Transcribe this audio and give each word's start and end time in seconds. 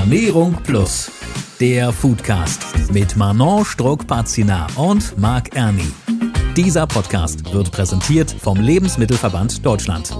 Ernährung 0.00 0.56
Plus, 0.64 1.10
der 1.60 1.92
Foodcast 1.92 2.90
mit 2.90 3.18
Manon 3.18 3.66
Struck-Pazina 3.66 4.66
und 4.76 5.18
Marc 5.18 5.54
Erni. 5.54 5.92
Dieser 6.56 6.86
Podcast 6.86 7.52
wird 7.52 7.70
präsentiert 7.70 8.30
vom 8.30 8.58
Lebensmittelverband 8.58 9.64
Deutschland. 9.64 10.16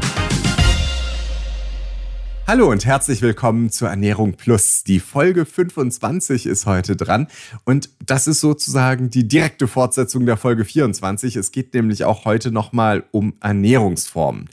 Hallo 2.46 2.70
und 2.70 2.84
herzlich 2.84 3.22
willkommen 3.22 3.70
zur 3.70 3.88
Ernährung 3.88 4.34
Plus. 4.34 4.84
Die 4.84 5.00
Folge 5.00 5.46
25 5.46 6.44
ist 6.44 6.66
heute 6.66 6.94
dran 6.94 7.28
und 7.64 7.88
das 8.04 8.28
ist 8.28 8.40
sozusagen 8.40 9.08
die 9.08 9.26
direkte 9.26 9.66
Fortsetzung 9.66 10.26
der 10.26 10.36
Folge 10.36 10.66
24. 10.66 11.36
Es 11.36 11.52
geht 11.52 11.72
nämlich 11.72 12.04
auch 12.04 12.26
heute 12.26 12.50
nochmal 12.52 13.04
um 13.12 13.32
Ernährungsformen. 13.40 14.50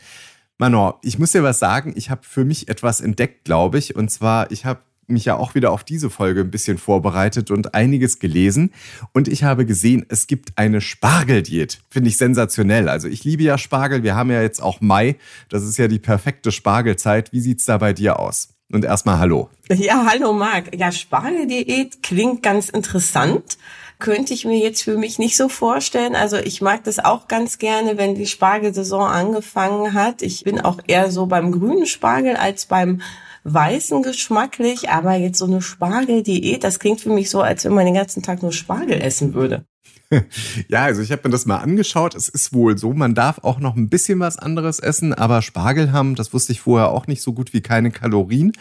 Manon, 0.57 0.93
ich 1.03 1.19
muss 1.19 1.33
dir 1.33 1.43
was 1.43 1.59
sagen, 1.59 1.93
ich 1.95 2.09
habe 2.09 2.21
für 2.23 2.43
mich 2.43 2.67
etwas 2.67 3.01
entdeckt, 3.01 3.45
glaube 3.45 3.77
ich. 3.77 3.95
Und 3.95 4.09
zwar, 4.09 4.49
ich 4.51 4.65
habe 4.65 4.79
mich 5.07 5.25
ja 5.25 5.35
auch 5.35 5.55
wieder 5.55 5.71
auf 5.71 5.83
diese 5.83 6.09
Folge 6.09 6.41
ein 6.41 6.51
bisschen 6.51 6.77
vorbereitet 6.77 7.51
und 7.51 7.73
einiges 7.73 8.19
gelesen. 8.19 8.71
Und 9.13 9.27
ich 9.27 9.43
habe 9.43 9.65
gesehen, 9.65 10.05
es 10.09 10.27
gibt 10.27 10.57
eine 10.57 10.81
Spargeldiät. 10.81 11.79
Finde 11.89 12.09
ich 12.09 12.17
sensationell. 12.17 12.89
Also 12.89 13.07
ich 13.07 13.23
liebe 13.23 13.43
ja 13.43 13.57
Spargel. 13.57 14.03
Wir 14.03 14.15
haben 14.15 14.31
ja 14.31 14.41
jetzt 14.41 14.61
auch 14.61 14.81
Mai. 14.81 15.15
Das 15.49 15.63
ist 15.63 15.77
ja 15.77 15.87
die 15.87 15.99
perfekte 15.99 16.51
Spargelzeit. 16.51 17.31
Wie 17.31 17.39
sieht's 17.39 17.65
da 17.65 17.77
bei 17.77 17.93
dir 17.93 18.19
aus? 18.19 18.49
Und 18.71 18.83
erstmal 18.83 19.19
Hallo. 19.19 19.49
Ja, 19.69 20.05
hallo 20.09 20.33
Marc. 20.33 20.75
Ja, 20.75 20.91
Spargeldiät 20.91 22.03
klingt 22.03 22.43
ganz 22.43 22.69
interessant 22.69 23.57
könnte 23.99 24.33
ich 24.33 24.45
mir 24.45 24.59
jetzt 24.59 24.83
für 24.83 24.97
mich 24.97 25.17
nicht 25.17 25.35
so 25.35 25.49
vorstellen. 25.49 26.15
Also 26.15 26.37
ich 26.37 26.61
mag 26.61 26.83
das 26.83 26.99
auch 26.99 27.27
ganz 27.27 27.57
gerne, 27.57 27.97
wenn 27.97 28.15
die 28.15 28.27
Spargelsaison 28.27 29.07
angefangen 29.07 29.93
hat. 29.93 30.21
Ich 30.21 30.43
bin 30.43 30.61
auch 30.61 30.77
eher 30.85 31.11
so 31.11 31.25
beim 31.25 31.51
grünen 31.51 31.85
Spargel 31.85 32.35
als 32.35 32.67
beim 32.67 33.01
weißen 33.43 34.03
geschmacklich, 34.03 34.89
aber 34.89 35.13
jetzt 35.15 35.39
so 35.39 35.45
eine 35.45 35.61
Spargeldiät, 35.61 36.63
das 36.63 36.79
klingt 36.79 37.01
für 37.01 37.09
mich 37.09 37.29
so, 37.29 37.41
als 37.41 37.65
wenn 37.65 37.73
man 37.73 37.85
den 37.85 37.95
ganzen 37.95 38.23
Tag 38.23 38.41
nur 38.41 38.51
Spargel 38.51 39.01
essen 39.01 39.33
würde. 39.33 39.65
Ja, 40.69 40.83
also 40.83 41.01
ich 41.01 41.11
habe 41.11 41.21
mir 41.25 41.31
das 41.31 41.45
mal 41.45 41.57
angeschaut. 41.57 42.15
Es 42.15 42.29
ist 42.29 42.53
wohl 42.53 42.77
so, 42.77 42.93
man 42.93 43.15
darf 43.15 43.39
auch 43.43 43.59
noch 43.59 43.75
ein 43.75 43.89
bisschen 43.89 44.19
was 44.19 44.37
anderes 44.37 44.79
essen, 44.79 45.13
aber 45.13 45.41
Spargel 45.41 45.91
haben, 45.91 46.15
das 46.15 46.33
wusste 46.33 46.51
ich 46.51 46.61
vorher 46.61 46.89
auch 46.89 47.07
nicht 47.07 47.21
so 47.21 47.33
gut 47.33 47.53
wie 47.53 47.61
keine 47.61 47.91
Kalorien. 47.91 48.51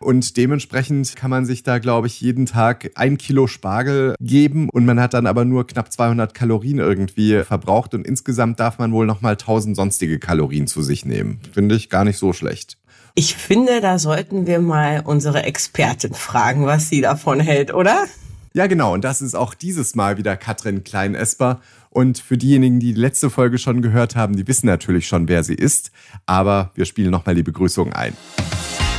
Und 0.00 0.36
dementsprechend 0.36 1.16
kann 1.16 1.30
man 1.30 1.46
sich 1.46 1.62
da, 1.62 1.78
glaube 1.78 2.06
ich, 2.06 2.20
jeden 2.20 2.46
Tag 2.46 2.90
ein 2.94 3.18
Kilo 3.18 3.46
Spargel 3.46 4.14
geben 4.20 4.68
und 4.70 4.84
man 4.84 5.00
hat 5.00 5.14
dann 5.14 5.26
aber 5.26 5.44
nur 5.44 5.66
knapp 5.66 5.92
200 5.92 6.34
Kalorien 6.34 6.78
irgendwie 6.78 7.42
verbraucht 7.42 7.94
und 7.94 8.06
insgesamt 8.06 8.60
darf 8.60 8.78
man 8.78 8.92
wohl 8.92 9.06
nochmal 9.06 9.32
1000 9.32 9.76
sonstige 9.76 10.18
Kalorien 10.18 10.66
zu 10.66 10.82
sich 10.82 11.04
nehmen. 11.04 11.40
Finde 11.52 11.74
ich 11.74 11.90
gar 11.90 12.04
nicht 12.04 12.18
so 12.18 12.32
schlecht. 12.32 12.78
Ich 13.16 13.36
finde, 13.36 13.80
da 13.80 14.00
sollten 14.00 14.48
wir 14.48 14.58
mal 14.58 15.02
unsere 15.04 15.44
Expertin 15.44 16.14
fragen, 16.14 16.66
was 16.66 16.88
sie 16.88 17.00
davon 17.00 17.38
hält, 17.38 17.72
oder? 17.72 18.06
Ja, 18.54 18.66
genau. 18.66 18.92
Und 18.92 19.04
das 19.04 19.22
ist 19.22 19.36
auch 19.36 19.54
dieses 19.54 19.94
Mal 19.94 20.18
wieder 20.18 20.36
Katrin 20.36 20.82
Klein-Esper. 20.82 21.60
Und 21.90 22.18
für 22.18 22.36
diejenigen, 22.36 22.80
die 22.80 22.92
die 22.92 23.00
letzte 23.00 23.30
Folge 23.30 23.58
schon 23.58 23.82
gehört 23.82 24.16
haben, 24.16 24.34
die 24.34 24.48
wissen 24.48 24.66
natürlich 24.66 25.06
schon, 25.06 25.28
wer 25.28 25.44
sie 25.44 25.54
ist. 25.54 25.92
Aber 26.26 26.72
wir 26.74 26.86
spielen 26.86 27.12
nochmal 27.12 27.36
die 27.36 27.44
Begrüßung 27.44 27.92
ein. 27.92 28.16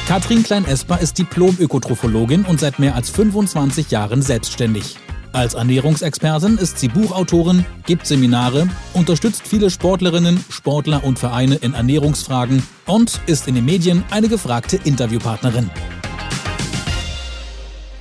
Katrin 0.08 0.44
Klein-Esper 0.44 1.02
ist 1.02 1.18
Diplom-Ökotrophologin 1.18 2.46
und 2.46 2.62
seit 2.62 2.80
mehr 2.80 2.96
als 2.96 3.10
25 3.10 3.92
Jahren 3.92 4.22
selbstständig. 4.22 4.96
Als 5.36 5.53
Ernährungsexpertin 5.53 6.58
ist 6.58 6.80
sie 6.80 6.88
Buchautorin, 6.88 7.66
gibt 7.86 8.08
Seminare, 8.08 8.69
unterstützt 8.94 9.45
viele 9.45 9.69
Sportlerinnen, 9.69 10.41
Sportler 10.50 11.03
und 11.03 11.19
Vereine 11.19 11.55
in 11.55 11.73
Ernährungsfragen 11.73 12.66
und 12.86 13.19
ist 13.25 13.45
in 13.50 13.56
den 13.56 13.66
Medien 13.66 14.06
eine 14.11 14.30
gefragte 14.30 14.78
Interviewpartnerin. 14.81 15.69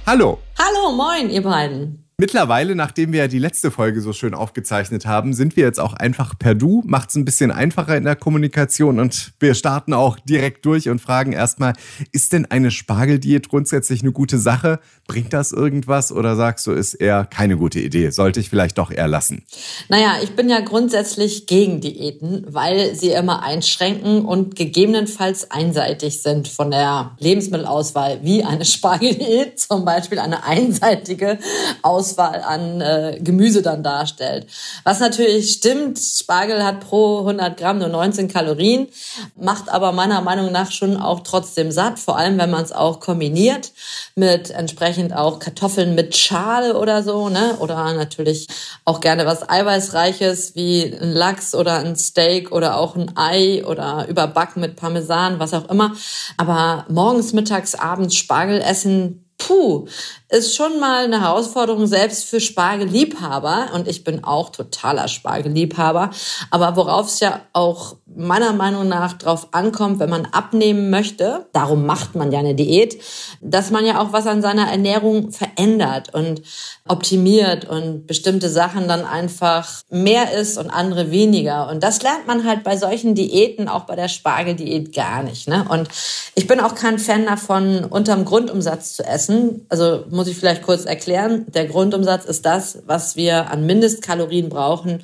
Hallo. 0.06 0.38
Hallo, 0.56 0.94
moin, 0.94 1.28
ihr 1.28 1.42
beiden. 1.42 2.03
Mittlerweile, 2.24 2.74
nachdem 2.74 3.12
wir 3.12 3.18
ja 3.18 3.28
die 3.28 3.38
letzte 3.38 3.70
Folge 3.70 4.00
so 4.00 4.14
schön 4.14 4.32
aufgezeichnet 4.32 5.04
haben, 5.04 5.34
sind 5.34 5.56
wir 5.56 5.64
jetzt 5.64 5.78
auch 5.78 5.92
einfach 5.92 6.38
per 6.38 6.54
Du. 6.54 6.82
Macht 6.86 7.10
es 7.10 7.16
ein 7.16 7.26
bisschen 7.26 7.50
einfacher 7.50 7.98
in 7.98 8.04
der 8.04 8.16
Kommunikation 8.16 8.98
und 8.98 9.34
wir 9.40 9.54
starten 9.54 9.92
auch 9.92 10.18
direkt 10.18 10.64
durch 10.64 10.88
und 10.88 11.02
fragen 11.02 11.34
erstmal, 11.34 11.74
ist 12.12 12.32
denn 12.32 12.46
eine 12.46 12.70
Spargeldiät 12.70 13.50
grundsätzlich 13.50 14.00
eine 14.00 14.12
gute 14.12 14.38
Sache? 14.38 14.80
Bringt 15.06 15.34
das 15.34 15.52
irgendwas 15.52 16.12
oder 16.12 16.34
sagst 16.34 16.66
du, 16.66 16.72
ist 16.72 16.94
eher 16.94 17.26
keine 17.26 17.58
gute 17.58 17.78
Idee? 17.78 18.08
Sollte 18.08 18.40
ich 18.40 18.48
vielleicht 18.48 18.78
doch 18.78 18.90
eher 18.90 19.06
lassen? 19.06 19.44
Naja, 19.90 20.14
ich 20.22 20.34
bin 20.34 20.48
ja 20.48 20.60
grundsätzlich 20.60 21.46
gegen 21.46 21.82
Diäten, 21.82 22.46
weil 22.48 22.94
sie 22.94 23.10
immer 23.10 23.42
einschränken 23.42 24.24
und 24.24 24.56
gegebenenfalls 24.56 25.50
einseitig 25.50 26.22
sind 26.22 26.48
von 26.48 26.70
der 26.70 27.14
Lebensmittelauswahl, 27.18 28.20
wie 28.22 28.44
eine 28.44 28.64
Spargeldiät, 28.64 29.60
zum 29.60 29.84
Beispiel 29.84 30.20
eine 30.20 30.44
einseitige 30.44 31.38
Auswahl 31.82 32.13
Auswahl 32.14 32.42
an 32.42 32.80
äh, 32.80 33.18
Gemüse 33.20 33.62
dann 33.62 33.82
darstellt. 33.82 34.46
Was 34.84 35.00
natürlich 35.00 35.52
stimmt, 35.52 35.98
Spargel 35.98 36.64
hat 36.64 36.80
pro 36.80 37.20
100 37.20 37.56
Gramm 37.56 37.78
nur 37.78 37.88
19 37.88 38.28
Kalorien, 38.28 38.88
macht 39.36 39.68
aber 39.68 39.92
meiner 39.92 40.20
Meinung 40.20 40.52
nach 40.52 40.70
schon 40.70 40.96
auch 40.96 41.20
trotzdem 41.20 41.72
satt, 41.72 41.98
vor 41.98 42.16
allem 42.16 42.38
wenn 42.38 42.50
man 42.50 42.62
es 42.62 42.72
auch 42.72 43.00
kombiniert 43.00 43.72
mit 44.14 44.50
entsprechend 44.50 45.14
auch 45.14 45.38
Kartoffeln 45.38 45.94
mit 45.94 46.16
Schale 46.16 46.78
oder 46.78 47.02
so, 47.02 47.28
ne? 47.28 47.56
Oder 47.58 47.92
natürlich 47.94 48.46
auch 48.84 49.00
gerne 49.00 49.26
was 49.26 49.48
Eiweißreiches 49.48 50.54
wie 50.54 50.84
ein 50.84 51.12
Lachs 51.12 51.54
oder 51.54 51.78
ein 51.78 51.96
Steak 51.96 52.52
oder 52.52 52.76
auch 52.76 52.96
ein 52.96 53.16
Ei 53.16 53.64
oder 53.66 54.06
überbacken 54.08 54.60
mit 54.60 54.76
Parmesan, 54.76 55.38
was 55.38 55.54
auch 55.54 55.68
immer. 55.68 55.94
Aber 56.36 56.86
morgens, 56.88 57.32
mittags, 57.32 57.74
abends 57.74 58.14
Spargel 58.14 58.60
essen, 58.60 59.24
puh, 59.38 59.86
ist 60.34 60.56
schon 60.56 60.80
mal 60.80 61.04
eine 61.04 61.20
Herausforderung 61.20 61.86
selbst 61.86 62.24
für 62.24 62.40
Spargelliebhaber. 62.40 63.68
Und 63.74 63.86
ich 63.86 64.02
bin 64.02 64.24
auch 64.24 64.50
totaler 64.50 65.06
Spargelliebhaber. 65.06 66.10
Aber 66.50 66.76
worauf 66.76 67.06
es 67.06 67.20
ja 67.20 67.40
auch 67.52 67.96
meiner 68.16 68.52
Meinung 68.52 68.88
nach 68.88 69.14
drauf 69.14 69.48
ankommt, 69.52 70.00
wenn 70.00 70.10
man 70.10 70.26
abnehmen 70.26 70.90
möchte, 70.90 71.46
darum 71.52 71.86
macht 71.86 72.14
man 72.14 72.32
ja 72.32 72.40
eine 72.40 72.54
Diät, 72.54 73.00
dass 73.40 73.70
man 73.70 73.86
ja 73.86 74.00
auch 74.00 74.12
was 74.12 74.26
an 74.26 74.42
seiner 74.42 74.70
Ernährung 74.70 75.30
verändert 75.30 76.12
und 76.12 76.42
optimiert 76.86 77.64
und 77.64 78.06
bestimmte 78.06 78.48
Sachen 78.48 78.88
dann 78.88 79.04
einfach 79.04 79.82
mehr 79.88 80.32
isst 80.32 80.58
und 80.58 80.70
andere 80.70 81.10
weniger. 81.10 81.68
Und 81.68 81.82
das 81.82 82.02
lernt 82.02 82.26
man 82.26 82.44
halt 82.44 82.62
bei 82.62 82.76
solchen 82.76 83.14
Diäten, 83.14 83.68
auch 83.68 83.84
bei 83.84 83.96
der 83.96 84.08
Spargeldiät 84.08 84.94
gar 84.94 85.22
nicht. 85.22 85.48
Ne? 85.48 85.64
Und 85.68 85.88
ich 86.34 86.46
bin 86.46 86.60
auch 86.60 86.74
kein 86.74 86.98
Fan 86.98 87.24
davon, 87.26 87.84
unterm 87.84 88.24
Grundumsatz 88.24 88.94
zu 88.94 89.04
essen. 89.04 89.66
Also 89.68 90.04
muss 90.10 90.23
ich 90.26 90.36
vielleicht 90.36 90.62
kurz 90.62 90.84
erklären. 90.84 91.46
Der 91.52 91.66
Grundumsatz 91.66 92.24
ist 92.24 92.44
das, 92.46 92.82
was 92.86 93.16
wir 93.16 93.50
an 93.50 93.66
Mindestkalorien 93.66 94.48
brauchen, 94.48 95.02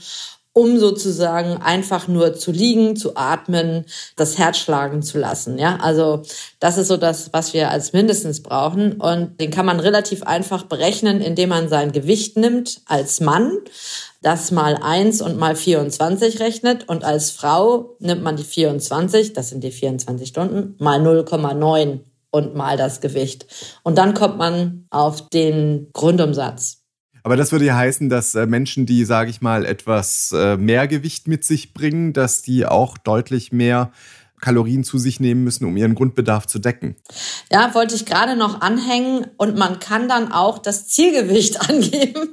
um 0.52 0.78
sozusagen 0.78 1.58
einfach 1.58 2.08
nur 2.08 2.34
zu 2.34 2.50
liegen, 2.50 2.96
zu 2.96 3.16
atmen, 3.16 3.84
das 4.16 4.36
Herz 4.36 4.58
schlagen 4.58 5.02
zu 5.02 5.18
lassen. 5.18 5.58
Ja, 5.58 5.78
also 5.80 6.22
das 6.58 6.76
ist 6.76 6.88
so 6.88 6.96
das, 6.96 7.32
was 7.32 7.54
wir 7.54 7.70
als 7.70 7.92
mindestens 7.92 8.42
brauchen. 8.42 8.94
Und 8.94 9.40
den 9.40 9.50
kann 9.50 9.66
man 9.66 9.78
relativ 9.78 10.24
einfach 10.24 10.64
berechnen, 10.64 11.20
indem 11.20 11.50
man 11.50 11.68
sein 11.68 11.92
Gewicht 11.92 12.36
nimmt 12.36 12.80
als 12.86 13.20
Mann, 13.20 13.58
das 14.22 14.50
mal 14.50 14.76
eins 14.82 15.22
und 15.22 15.38
mal 15.38 15.54
24 15.54 16.40
rechnet. 16.40 16.88
Und 16.88 17.04
als 17.04 17.30
Frau 17.30 17.96
nimmt 18.00 18.22
man 18.22 18.36
die 18.36 18.44
24, 18.44 19.32
das 19.32 19.50
sind 19.50 19.62
die 19.62 19.70
24 19.70 20.28
Stunden, 20.28 20.74
mal 20.78 21.00
0,9 21.00 22.00
und 22.30 22.54
mal 22.54 22.76
das 22.76 23.00
Gewicht. 23.00 23.46
Und 23.82 23.98
dann 23.98 24.14
kommt 24.14 24.38
man 24.38 24.86
auf 24.90 25.28
den 25.28 25.88
Grundumsatz. 25.92 26.78
Aber 27.22 27.36
das 27.36 27.52
würde 27.52 27.66
ja 27.66 27.76
heißen, 27.76 28.08
dass 28.08 28.34
äh, 28.34 28.46
Menschen, 28.46 28.86
die, 28.86 29.04
sage 29.04 29.30
ich 29.30 29.40
mal, 29.40 29.66
etwas 29.66 30.32
äh, 30.34 30.56
mehr 30.56 30.88
Gewicht 30.88 31.28
mit 31.28 31.44
sich 31.44 31.74
bringen, 31.74 32.12
dass 32.12 32.42
die 32.42 32.64
auch 32.64 32.96
deutlich 32.96 33.52
mehr 33.52 33.92
Kalorien 34.40 34.84
zu 34.84 34.98
sich 34.98 35.20
nehmen 35.20 35.44
müssen, 35.44 35.66
um 35.66 35.76
ihren 35.76 35.94
Grundbedarf 35.94 36.46
zu 36.46 36.58
decken. 36.58 36.96
Ja, 37.52 37.74
wollte 37.74 37.94
ich 37.94 38.06
gerade 38.06 38.36
noch 38.36 38.60
anhängen 38.62 39.26
und 39.36 39.58
man 39.58 39.80
kann 39.80 40.08
dann 40.08 40.32
auch 40.32 40.58
das 40.58 40.88
Zielgewicht 40.88 41.60
angeben. 41.68 42.30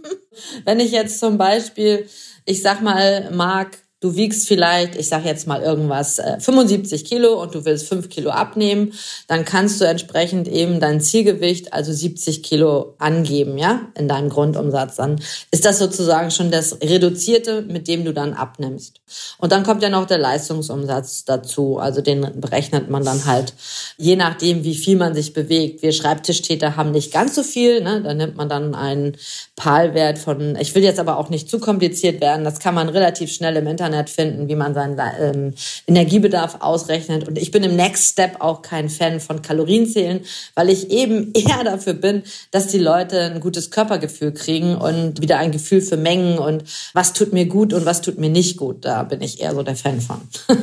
Wenn 0.66 0.80
ich 0.80 0.92
jetzt 0.92 1.19
zum 1.19 1.38
Beispiel, 1.38 2.07
ich 2.45 2.62
sag 2.62 2.81
mal, 2.81 3.30
mag 3.31 3.77
Du 4.00 4.16
wiegst 4.16 4.48
vielleicht, 4.48 4.96
ich 4.96 5.10
sage 5.10 5.28
jetzt 5.28 5.48
mal 5.48 5.64
irgendwas, 5.64 6.22
75 6.40 7.02
äh, 7.02 7.04
Kilo 7.04 7.42
und 7.42 7.56
du 7.56 7.66
willst 7.66 7.88
5 7.88 8.10
Kilo 8.10 8.30
abnehmen, 8.30 8.94
dann 9.28 9.44
kannst 9.44 9.82
du 9.82 9.86
entsprechend 9.86 10.48
eben 10.48 10.80
dein 10.80 11.02
Zielgewicht, 11.02 11.74
also 11.74 11.92
70 11.92 12.44
Kilo, 12.44 12.94
angeben, 13.00 13.58
ja, 13.58 13.88
in 13.98 14.08
deinem 14.08 14.30
Grundumsatz. 14.30 14.98
Dann 14.98 15.20
ist 15.50 15.66
das 15.66 15.80
sozusagen 15.80 16.30
schon 16.30 16.52
das 16.52 16.80
Reduzierte, 16.82 17.64
mit 17.64 17.88
dem 17.88 18.06
du 18.06 18.14
dann 18.14 18.36
abnimmst. 18.36 19.02
Und 19.38 19.52
dann 19.52 19.64
kommt 19.64 19.82
ja 19.82 19.90
noch 19.90 20.06
der 20.06 20.18
Leistungsumsatz 20.18 21.26
dazu. 21.26 21.78
Also 21.78 22.02
den 22.02 22.40
berechnet 22.40 22.90
man 22.90 23.04
dann 23.04 23.26
halt, 23.26 23.54
je 23.98 24.16
nachdem, 24.16 24.64
wie 24.64 24.76
viel 24.76 24.98
man 24.98 25.16
sich 25.16 25.34
bewegt. 25.34 25.82
Wir 25.82 25.92
Schreibtischtäter 25.92 26.76
haben 26.76 26.92
nicht 26.92 27.12
ganz 27.12 27.36
so 27.36 27.44
viel, 27.44 27.82
ne? 27.82 28.02
Da 28.04 28.14
nimmt 28.14 28.36
man 28.36 28.50
dann 28.50 28.76
einen 28.76 29.18
PAL-Wert 29.56 30.20
von, 30.20 30.56
ich 30.58 30.76
will 30.76 30.84
jetzt 30.84 31.00
aber 31.00 31.18
auch 31.18 31.30
nicht 31.30 31.50
zu 31.50 31.60
kompliziert 31.60 32.22
werden, 32.22 32.44
das 32.44 32.60
kann 32.60 32.76
man 32.76 32.90
relativ 32.90 33.32
schnell 33.32 33.56
im 33.56 33.66
Internet 33.68 33.88
Internet 33.98 34.10
finden, 34.10 34.48
wie 34.48 34.56
man 34.56 34.74
seinen 34.74 35.00
ähm, 35.20 35.54
Energiebedarf 35.88 36.58
ausrechnet. 36.60 37.28
Und 37.28 37.38
ich 37.38 37.52
bin 37.52 37.64
im 37.64 37.76
Next 37.76 38.12
Step 38.12 38.38
auch 38.40 38.62
kein 38.62 38.90
Fan 38.90 39.20
von 39.20 39.42
Kalorienzählen, 39.42 40.22
weil 40.56 40.70
ich 40.70 40.92
eben 40.92 41.32
eher 41.36 41.64
dafür 41.64 41.94
bin, 41.94 42.24
dass 42.52 42.68
die 42.68 42.80
Leute 42.80 43.20
ein 43.22 43.40
gutes 43.40 43.72
Körpergefühl 43.72 44.34
kriegen 44.34 44.76
und 44.76 45.22
wieder 45.22 45.40
ein 45.40 45.52
Gefühl 45.52 45.82
für 45.82 45.98
Mengen 45.98 46.38
und 46.38 46.64
was 46.94 47.14
tut 47.14 47.34
mir 47.34 47.46
gut 47.46 47.74
und 47.74 47.86
was 47.86 48.02
tut 48.02 48.18
mir 48.18 48.30
nicht 48.30 48.58
gut. 48.58 48.86
Da 48.86 49.04
bin 49.04 49.22
ich 49.22 49.42
eher 49.42 49.54
so 49.54 49.64
der 49.64 49.76
Fan 49.76 50.02
von. 50.02 50.22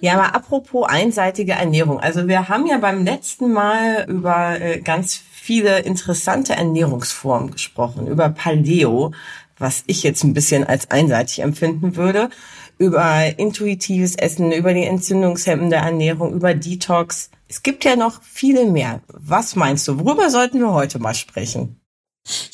Ja, 0.00 0.14
aber 0.14 0.34
apropos 0.34 0.88
einseitige 0.88 1.52
Ernährung. 1.52 2.00
Also 2.00 2.26
wir 2.26 2.48
haben 2.48 2.66
ja 2.66 2.78
beim 2.78 3.04
letzten 3.04 3.52
Mal 3.52 4.04
über 4.08 4.60
äh, 4.60 4.80
ganz 4.80 5.22
viele 5.42 5.80
interessante 5.80 6.54
Ernährungsformen 6.54 7.52
gesprochen, 7.52 8.08
über 8.08 8.28
Paleo, 8.28 9.12
was 9.58 9.84
ich 9.86 10.02
jetzt 10.02 10.24
ein 10.24 10.34
bisschen 10.34 10.64
als 10.64 10.90
einseitig 10.90 11.40
empfinden 11.40 11.96
würde, 11.96 12.30
über 12.78 13.38
intuitives 13.38 14.16
Essen, 14.16 14.52
über 14.52 14.74
die 14.74 14.84
entzündungshemmende 14.84 15.76
Ernährung, 15.76 16.32
über 16.32 16.54
Detox. 16.54 17.30
Es 17.48 17.62
gibt 17.62 17.84
ja 17.84 17.96
noch 17.96 18.22
viele 18.22 18.66
mehr. 18.66 19.02
Was 19.08 19.56
meinst 19.56 19.86
du? 19.86 19.98
Worüber 19.98 20.30
sollten 20.30 20.58
wir 20.58 20.72
heute 20.72 20.98
mal 20.98 21.14
sprechen? 21.14 21.82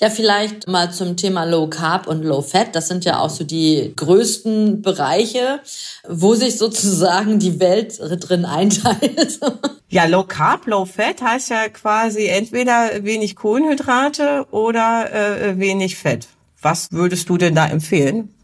Ja, 0.00 0.08
vielleicht 0.08 0.66
mal 0.66 0.90
zum 0.92 1.16
Thema 1.16 1.44
Low 1.44 1.68
Carb 1.68 2.06
und 2.06 2.22
Low 2.22 2.40
Fat. 2.40 2.74
Das 2.74 2.88
sind 2.88 3.04
ja 3.04 3.20
auch 3.20 3.28
so 3.28 3.44
die 3.44 3.92
größten 3.94 4.80
Bereiche, 4.80 5.60
wo 6.08 6.34
sich 6.34 6.56
sozusagen 6.56 7.38
die 7.38 7.60
Welt 7.60 7.98
drin 8.00 8.44
einteilt. 8.44 9.40
Ja, 9.90 10.04
Low 10.04 10.24
Carb, 10.24 10.66
Low 10.66 10.84
Fat 10.84 11.22
heißt 11.22 11.48
ja 11.48 11.70
quasi 11.70 12.26
entweder 12.26 13.04
wenig 13.04 13.36
Kohlenhydrate 13.36 14.46
oder 14.50 15.10
äh, 15.14 15.58
wenig 15.58 15.96
Fett. 15.96 16.28
Was 16.60 16.88
würdest 16.90 17.28
du 17.28 17.36
denn 17.36 17.54
da 17.54 17.66
empfehlen? 17.66 18.34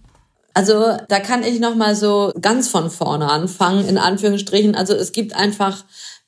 Also 0.55 0.97
da 1.09 1.19
kann 1.19 1.43
ich 1.43 1.59
noch 1.59 1.75
mal 1.75 1.97
so 1.97 2.33
ganz 2.41 2.69
von 2.69 2.91
vorne 2.91 3.29
anfangen 3.29 3.89
in 3.89 3.99
Anführungsstrichen. 3.99 4.77
Also 4.77 4.95
es 4.95 5.11
gibt 5.13 5.35
einfach 5.35 5.85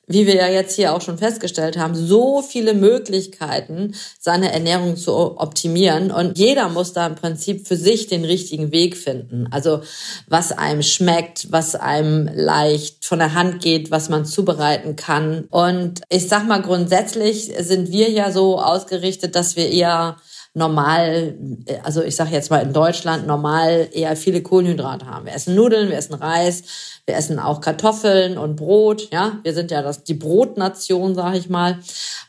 wie 0.07 0.25
wir 0.25 0.35
ja 0.35 0.47
jetzt 0.47 0.75
hier 0.75 0.95
auch 0.95 1.01
schon 1.01 1.17
festgestellt 1.17 1.77
haben, 1.77 1.93
so 1.93 2.41
viele 2.41 2.73
Möglichkeiten, 2.73 3.93
seine 4.19 4.53
Ernährung 4.53 4.95
zu 4.95 5.13
optimieren. 5.37 6.11
Und 6.11 6.37
jeder 6.37 6.69
muss 6.69 6.93
da 6.93 7.07
im 7.07 7.15
Prinzip 7.15 7.67
für 7.67 7.75
sich 7.75 8.07
den 8.07 8.23
richtigen 8.23 8.71
Weg 8.71 8.95
finden. 8.95 9.47
Also 9.51 9.81
was 10.27 10.53
einem 10.53 10.81
schmeckt, 10.81 11.51
was 11.51 11.75
einem 11.75 12.29
leicht 12.33 13.03
von 13.03 13.19
der 13.19 13.33
Hand 13.33 13.61
geht, 13.61 13.91
was 13.91 14.07
man 14.07 14.25
zubereiten 14.25 14.95
kann. 14.95 15.45
Und 15.49 16.01
ich 16.07 16.29
sag 16.29 16.47
mal, 16.47 16.61
grundsätzlich 16.61 17.51
sind 17.59 17.91
wir 17.91 18.09
ja 18.09 18.31
so 18.31 18.61
ausgerichtet, 18.61 19.35
dass 19.35 19.57
wir 19.57 19.69
eher 19.69 20.17
normal, 20.57 21.37
also 21.83 22.01
ich 22.01 22.15
sage 22.15 22.31
jetzt 22.31 22.49
mal 22.49 22.63
in 22.63 22.73
Deutschland 22.73 23.27
normal 23.27 23.89
eher 23.91 24.15
viele 24.15 24.41
Kohlenhydrate 24.41 25.05
haben. 25.05 25.27
Wir 25.27 25.33
essen 25.33 25.55
Nudeln, 25.55 25.89
wir 25.89 25.97
essen 25.97 26.15
Reis, 26.15 26.63
wir 27.05 27.15
essen 27.15 27.37
auch 27.39 27.61
Kartoffeln 27.61 28.37
und 28.37 28.55
Brot. 28.55 29.09
Ja, 29.11 29.39
wir 29.43 29.53
sind 29.53 29.69
ja 29.69 29.83
das 29.83 30.03
die 30.03 30.15
Brotnation, 30.15 31.13
sage 31.13 31.37
ich 31.37 31.47
mal. 31.47 31.77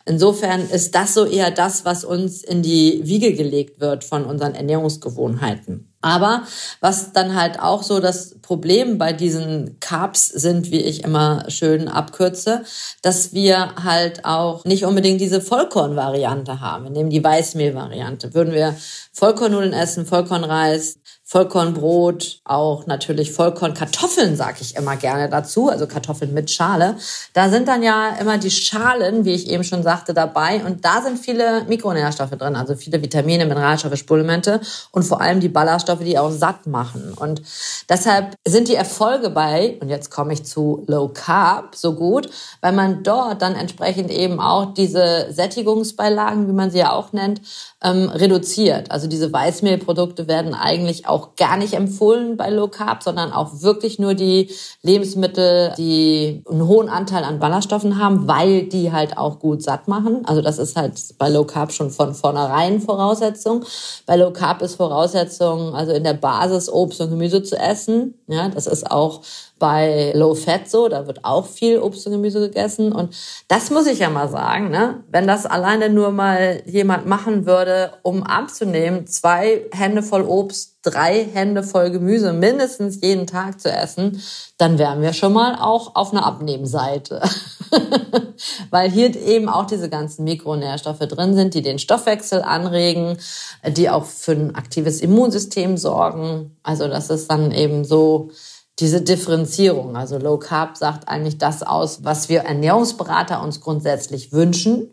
Insofern 0.05 0.69
ist 0.69 0.95
das 0.95 1.15
so 1.15 1.25
eher 1.25 1.51
das, 1.51 1.87
was 1.87 2.05
uns 2.05 2.45
in 2.45 2.63
die 2.63 3.01
Wiege 3.05 3.33
gelegt 3.33 3.81
wird 3.81 4.05
von 4.05 4.25
unseren 4.25 4.55
Ernährungsgewohnheiten. 4.55 5.88
Aber 6.01 6.45
was 6.81 7.13
dann 7.13 7.35
halt 7.35 7.59
auch 7.59 7.83
so 7.83 7.99
das 7.99 8.37
Problem 8.41 8.99
bei 8.99 9.13
diesen 9.13 9.81
Carbs 9.81 10.27
sind, 10.27 10.71
wie 10.71 10.81
ich 10.81 11.03
immer 11.03 11.45
schön 11.51 11.89
abkürze, 11.89 12.63
dass 13.03 13.33
wir 13.33 13.75
halt 13.83 14.25
auch 14.25 14.65
nicht 14.65 14.85
unbedingt 14.85 15.21
diese 15.21 15.41
Vollkornvariante 15.41 16.61
haben. 16.61 16.85
Wir 16.85 16.91
nehmen 16.93 17.11
die 17.11 17.23
Weißmehlvariante. 17.23 18.33
Würden 18.33 18.55
wir 18.55 18.77
Vollkornnudeln 19.13 19.73
essen, 19.73 20.07
Vollkornreis, 20.07 20.99
Vollkornbrot, 21.31 22.41
auch 22.45 22.87
natürlich 22.87 23.33
Vollkornkartoffeln, 23.33 24.35
sage 24.35 24.59
ich 24.63 24.77
immer 24.77 24.97
gerne 24.97 25.29
dazu, 25.29 25.69
also 25.69 25.87
Kartoffeln 25.87 26.33
mit 26.33 26.51
Schale. 26.51 26.97
Da 27.35 27.51
sind 27.51 27.69
dann 27.69 27.83
ja 27.83 28.17
immer 28.19 28.39
die 28.39 28.51
Schalen, 28.51 29.27
wie 29.27 29.35
ich 29.35 29.51
eben 29.51 29.63
schon 29.63 29.83
sagte, 29.83 30.15
dabei 30.15 30.65
und 30.65 30.87
da 30.87 31.03
sind 31.03 31.19
viele 31.19 31.65
Mikronährstoffe 31.65 32.31
drin, 32.31 32.57
also 32.57 32.77
viele 32.77 33.03
Vitamine, 33.03 33.45
Mineralstoffe, 33.45 33.99
Spurenelemente 33.99 34.63
und 34.91 35.03
vor 35.03 35.21
allem 35.21 35.41
die 35.41 35.51
Ballaststoffe, 35.51 36.03
die 36.03 36.19
auch 36.19 36.31
satt 36.31 36.67
machen. 36.67 37.13
Und 37.15 37.43
deshalb 37.91 38.35
sind 38.47 38.69
die 38.69 38.77
Erfolge 38.77 39.29
bei, 39.29 39.77
und 39.83 39.91
jetzt 39.91 40.11
komme 40.11 40.33
ich 40.33 40.47
zu 40.47 40.85
Low 40.87 41.09
Carb, 41.09 41.75
so 41.75 41.95
gut, 41.95 42.31
weil 42.63 42.73
man 42.73 43.03
dort 43.03 43.43
dann 43.43 43.55
entsprechend 43.55 44.11
eben 44.11 44.41
auch 44.41 44.73
diese 44.73 45.31
Sättigungsbeilagen, 45.31 46.49
wie 46.49 46.53
man 46.53 46.71
sie 46.71 46.79
ja 46.79 46.93
auch 46.93 47.13
nennt, 47.13 47.43
ähm, 47.83 48.09
reduziert. 48.09 48.91
Also 48.91 49.09
diese 49.09 49.31
Weißmehlprodukte 49.31 50.27
werden 50.27 50.55
eigentlich 50.55 51.07
auch 51.07 51.18
gar 51.37 51.57
nicht 51.57 51.75
empfohlen 51.75 52.37
bei 52.37 52.51
Low 52.51 52.69
Carb, 52.69 53.03
sondern 53.03 53.33
auch 53.33 53.63
wirklich 53.63 53.99
nur 53.99 54.15
die 54.15 54.51
Lebensmittel, 54.83 55.73
die 55.77 56.43
einen 56.49 56.67
hohen 56.67 56.89
Anteil 56.89 57.25
an 57.25 57.39
Ballaststoffen 57.39 57.99
haben, 57.99 58.27
weil 58.27 58.65
die 58.65 58.93
halt 58.93 59.17
auch 59.19 59.39
gut 59.39 59.63
satt 59.63 59.89
machen. 59.89 60.25
Also 60.25 60.43
das 60.43 60.59
ist 60.59 60.77
halt 60.77 61.01
bei 61.19 61.29
Low 61.29 61.45
Carb 61.45 61.73
schon 61.73 61.91
von 61.91 62.15
vornherein 62.15 62.81
Voraussetzung. 62.81 63.65
Bei 64.07 64.17
Low 64.17 64.33
Carb 64.33 64.63
ist 64.63 64.77
Voraussetzung, 64.77 65.75
also 65.75 65.93
in 65.93 66.05
der 66.05 66.15
Basis 66.15 66.69
Obst 66.71 67.01
und 67.01 67.11
Gemüse 67.11 67.43
zu 67.43 67.57
essen. 67.57 68.15
Ja, 68.27 68.49
das 68.49 68.67
ist 68.67 68.91
auch 68.91 69.23
bei 69.59 70.13
Low 70.15 70.35
Fat 70.35 70.69
so, 70.69 70.89
da 70.89 71.07
wird 71.07 71.25
auch 71.25 71.47
viel 71.47 71.79
Obst 71.79 72.07
und 72.07 72.13
Gemüse 72.13 72.41
gegessen. 72.41 72.93
Und 72.93 73.15
das 73.49 73.71
muss 73.71 73.87
ich 73.87 73.99
ja 74.01 74.11
mal 74.11 74.29
sagen, 74.29 74.71
ne? 74.71 75.05
wenn 75.11 75.27
das 75.27 75.47
alleine 75.47 75.89
nur 75.89 76.11
mal 76.11 76.63
jemand 76.67 77.07
machen 77.07 77.47
würde, 77.47 77.93
um 78.03 78.23
abzunehmen, 78.23 79.07
zwei 79.07 79.63
Hände 79.73 80.03
voll 80.03 80.23
Obst, 80.23 80.79
drei 80.83 81.25
Hände 81.25 81.63
voll 81.63 81.91
Gemüse 81.91 82.33
mindestens 82.33 83.01
jeden 83.03 83.27
Tag 83.27 83.61
zu 83.61 83.71
essen, 83.71 84.23
dann 84.57 84.79
wären 84.79 85.03
wir 85.03 85.13
schon 85.13 85.33
mal 85.33 85.57
auch 85.57 85.95
auf 85.97 86.13
einer 86.13 86.25
Abnehmseite. 86.25 87.23
Weil 88.71 88.91
hier 88.91 89.15
eben 89.17 89.49
auch 89.49 89.67
diese 89.67 89.89
ganzen 89.89 90.25
Mikronährstoffe 90.25 91.01
drin 91.01 91.35
sind, 91.35 91.55
die 91.55 91.63
den 91.63 91.79
Stoffwechsel 91.79 92.43
anregen, 92.43 93.19
die 93.67 93.91
auch 93.91 94.05
für 94.05 94.33
ein 94.33 94.55
aktives 94.55 95.01
Immunsystem 95.01 95.77
sorgen. 95.77 96.57
Also 96.63 96.89
das 96.89 97.11
ist 97.11 97.31
dann 97.31 97.51
eben 97.51 97.85
so, 97.85 98.31
diese 98.81 99.03
Differenzierung. 99.03 99.97
Also 99.97 100.19
Low 100.19 100.39
Carb 100.39 100.77
sagt 100.77 101.09
eigentlich 101.09 101.39
das 101.39 101.63
aus, 101.63 102.05
was 102.05 102.29
wir 102.29 102.41
Ernährungsberater 102.41 103.43
uns 103.43 103.61
grundsätzlich 103.61 104.33
wünschen, 104.33 104.91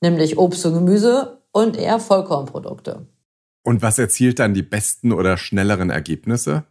nämlich 0.00 0.38
Obst 0.38 0.64
und 0.66 0.74
Gemüse 0.74 1.42
und 1.52 1.76
eher 1.76 2.00
Vollkornprodukte. 2.00 3.06
Und 3.62 3.82
was 3.82 3.98
erzielt 3.98 4.38
dann 4.38 4.54
die 4.54 4.62
besten 4.62 5.12
oder 5.12 5.36
schnelleren 5.36 5.90
Ergebnisse? 5.90 6.64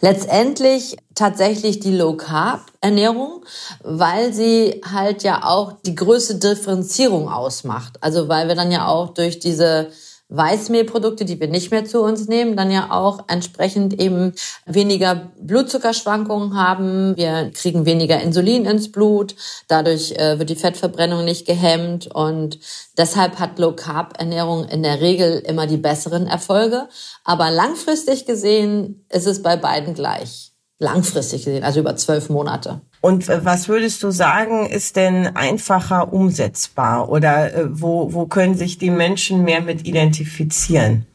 Letztendlich 0.00 0.96
tatsächlich 1.14 1.80
die 1.80 1.96
Low 1.96 2.16
Carb 2.16 2.70
Ernährung, 2.80 3.44
weil 3.82 4.32
sie 4.32 4.82
halt 4.84 5.22
ja 5.24 5.42
auch 5.44 5.72
die 5.84 5.94
größte 5.94 6.36
Differenzierung 6.36 7.28
ausmacht. 7.28 7.98
Also 8.00 8.28
weil 8.28 8.46
wir 8.46 8.54
dann 8.54 8.70
ja 8.70 8.86
auch 8.86 9.14
durch 9.14 9.40
diese 9.40 9.90
Weißmehlprodukte, 10.28 11.24
die 11.24 11.38
wir 11.38 11.46
nicht 11.46 11.70
mehr 11.70 11.84
zu 11.84 12.02
uns 12.02 12.26
nehmen, 12.26 12.56
dann 12.56 12.70
ja 12.72 12.90
auch 12.90 13.24
entsprechend 13.28 14.00
eben 14.00 14.32
weniger 14.64 15.30
Blutzuckerschwankungen 15.40 16.56
haben. 16.56 17.16
Wir 17.16 17.50
kriegen 17.54 17.86
weniger 17.86 18.20
Insulin 18.20 18.64
ins 18.64 18.90
Blut. 18.90 19.36
Dadurch 19.68 20.12
äh, 20.12 20.38
wird 20.38 20.50
die 20.50 20.56
Fettverbrennung 20.56 21.24
nicht 21.24 21.46
gehemmt 21.46 22.08
und 22.12 22.58
deshalb 22.98 23.38
hat 23.38 23.58
Low 23.58 23.72
Carb 23.72 24.18
Ernährung 24.18 24.64
in 24.64 24.82
der 24.82 25.00
Regel 25.00 25.38
immer 25.46 25.68
die 25.68 25.76
besseren 25.76 26.26
Erfolge. 26.26 26.88
Aber 27.22 27.50
langfristig 27.52 28.26
gesehen 28.26 29.06
ist 29.08 29.26
es 29.26 29.42
bei 29.42 29.56
beiden 29.56 29.94
gleich. 29.94 30.52
Langfristig 30.78 31.44
gesehen, 31.44 31.64
also 31.64 31.80
über 31.80 31.96
zwölf 31.96 32.28
Monate. 32.28 32.82
Und 33.06 33.28
äh, 33.28 33.44
was 33.44 33.68
würdest 33.68 34.02
du 34.02 34.10
sagen, 34.10 34.66
ist 34.66 34.96
denn 34.96 35.36
einfacher 35.36 36.12
umsetzbar 36.12 37.08
oder 37.08 37.54
äh, 37.54 37.66
wo, 37.70 38.12
wo 38.12 38.26
können 38.26 38.56
sich 38.56 38.78
die 38.78 38.90
Menschen 38.90 39.44
mehr 39.44 39.60
mit 39.60 39.86
identifizieren? 39.86 41.06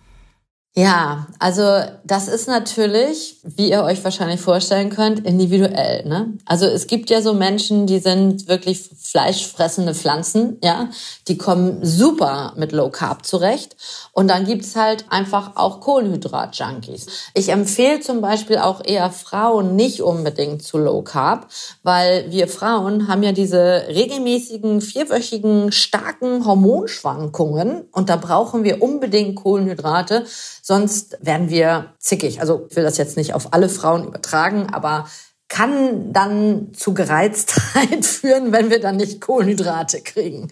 Ja, 0.73 1.27
also 1.37 1.81
das 2.05 2.29
ist 2.29 2.47
natürlich, 2.47 3.41
wie 3.43 3.69
ihr 3.69 3.83
euch 3.83 4.01
wahrscheinlich 4.05 4.39
vorstellen 4.39 4.89
könnt, 4.89 5.25
individuell. 5.25 6.07
Ne? 6.07 6.37
Also 6.45 6.65
es 6.65 6.87
gibt 6.87 7.09
ja 7.09 7.21
so 7.21 7.33
Menschen, 7.33 7.87
die 7.87 7.99
sind 7.99 8.47
wirklich 8.47 8.89
fleischfressende 8.97 9.93
Pflanzen, 9.93 10.59
ja, 10.63 10.89
die 11.27 11.37
kommen 11.37 11.83
super 11.83 12.53
mit 12.55 12.71
Low 12.71 12.89
Carb 12.89 13.25
zurecht. 13.25 13.75
Und 14.13 14.29
dann 14.29 14.45
gibt's 14.45 14.77
halt 14.77 15.03
einfach 15.09 15.57
auch 15.57 15.81
Kohlenhydrat-Junkies. 15.81 17.07
Ich 17.33 17.49
empfehle 17.49 17.99
zum 17.99 18.21
Beispiel 18.21 18.57
auch 18.57 18.81
eher 18.81 19.11
Frauen 19.11 19.75
nicht 19.75 20.01
unbedingt 20.01 20.63
zu 20.63 20.77
Low 20.77 21.01
Carb, 21.01 21.49
weil 21.83 22.31
wir 22.31 22.47
Frauen 22.47 23.09
haben 23.09 23.23
ja 23.23 23.33
diese 23.33 23.87
regelmäßigen, 23.89 24.79
vierwöchigen, 24.79 25.73
starken 25.73 26.45
Hormonschwankungen 26.45 27.89
und 27.91 28.07
da 28.07 28.15
brauchen 28.15 28.63
wir 28.63 28.81
unbedingt 28.81 29.35
Kohlenhydrate 29.35 30.25
Sonst 30.61 31.17
werden 31.21 31.49
wir 31.49 31.93
zickig. 31.99 32.39
Also 32.39 32.67
ich 32.69 32.75
will 32.75 32.83
das 32.83 32.97
jetzt 32.97 33.17
nicht 33.17 33.33
auf 33.33 33.53
alle 33.53 33.69
Frauen 33.69 34.07
übertragen, 34.07 34.67
aber 34.71 35.05
kann 35.51 36.13
dann 36.13 36.69
zu 36.73 36.93
Gereiztheit 36.93 38.05
führen, 38.05 38.53
wenn 38.53 38.69
wir 38.69 38.79
dann 38.79 38.95
nicht 38.95 39.19
Kohlenhydrate 39.19 39.99
kriegen. 39.99 40.49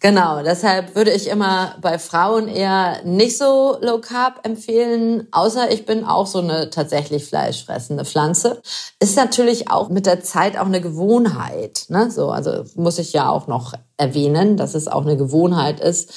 Genau, 0.00 0.42
deshalb 0.42 0.94
würde 0.94 1.10
ich 1.10 1.28
immer 1.28 1.76
bei 1.80 1.98
Frauen 1.98 2.48
eher 2.48 3.02
nicht 3.04 3.38
so 3.38 3.78
Low 3.80 3.98
Carb 3.98 4.40
empfehlen, 4.42 5.26
außer 5.30 5.70
ich 5.70 5.86
bin 5.86 6.04
auch 6.04 6.26
so 6.26 6.40
eine 6.40 6.68
tatsächlich 6.68 7.24
fleischfressende 7.24 8.04
Pflanze. 8.04 8.60
Ist 9.00 9.16
natürlich 9.16 9.70
auch 9.70 9.88
mit 9.88 10.04
der 10.04 10.22
Zeit 10.22 10.58
auch 10.58 10.66
eine 10.66 10.82
Gewohnheit. 10.82 11.86
Ne? 11.88 12.10
So, 12.10 12.30
also 12.30 12.64
muss 12.74 12.98
ich 12.98 13.14
ja 13.14 13.30
auch 13.30 13.46
noch 13.46 13.72
erwähnen, 13.96 14.58
dass 14.58 14.74
es 14.74 14.86
auch 14.86 15.02
eine 15.02 15.16
Gewohnheit 15.16 15.80
ist, 15.80 16.12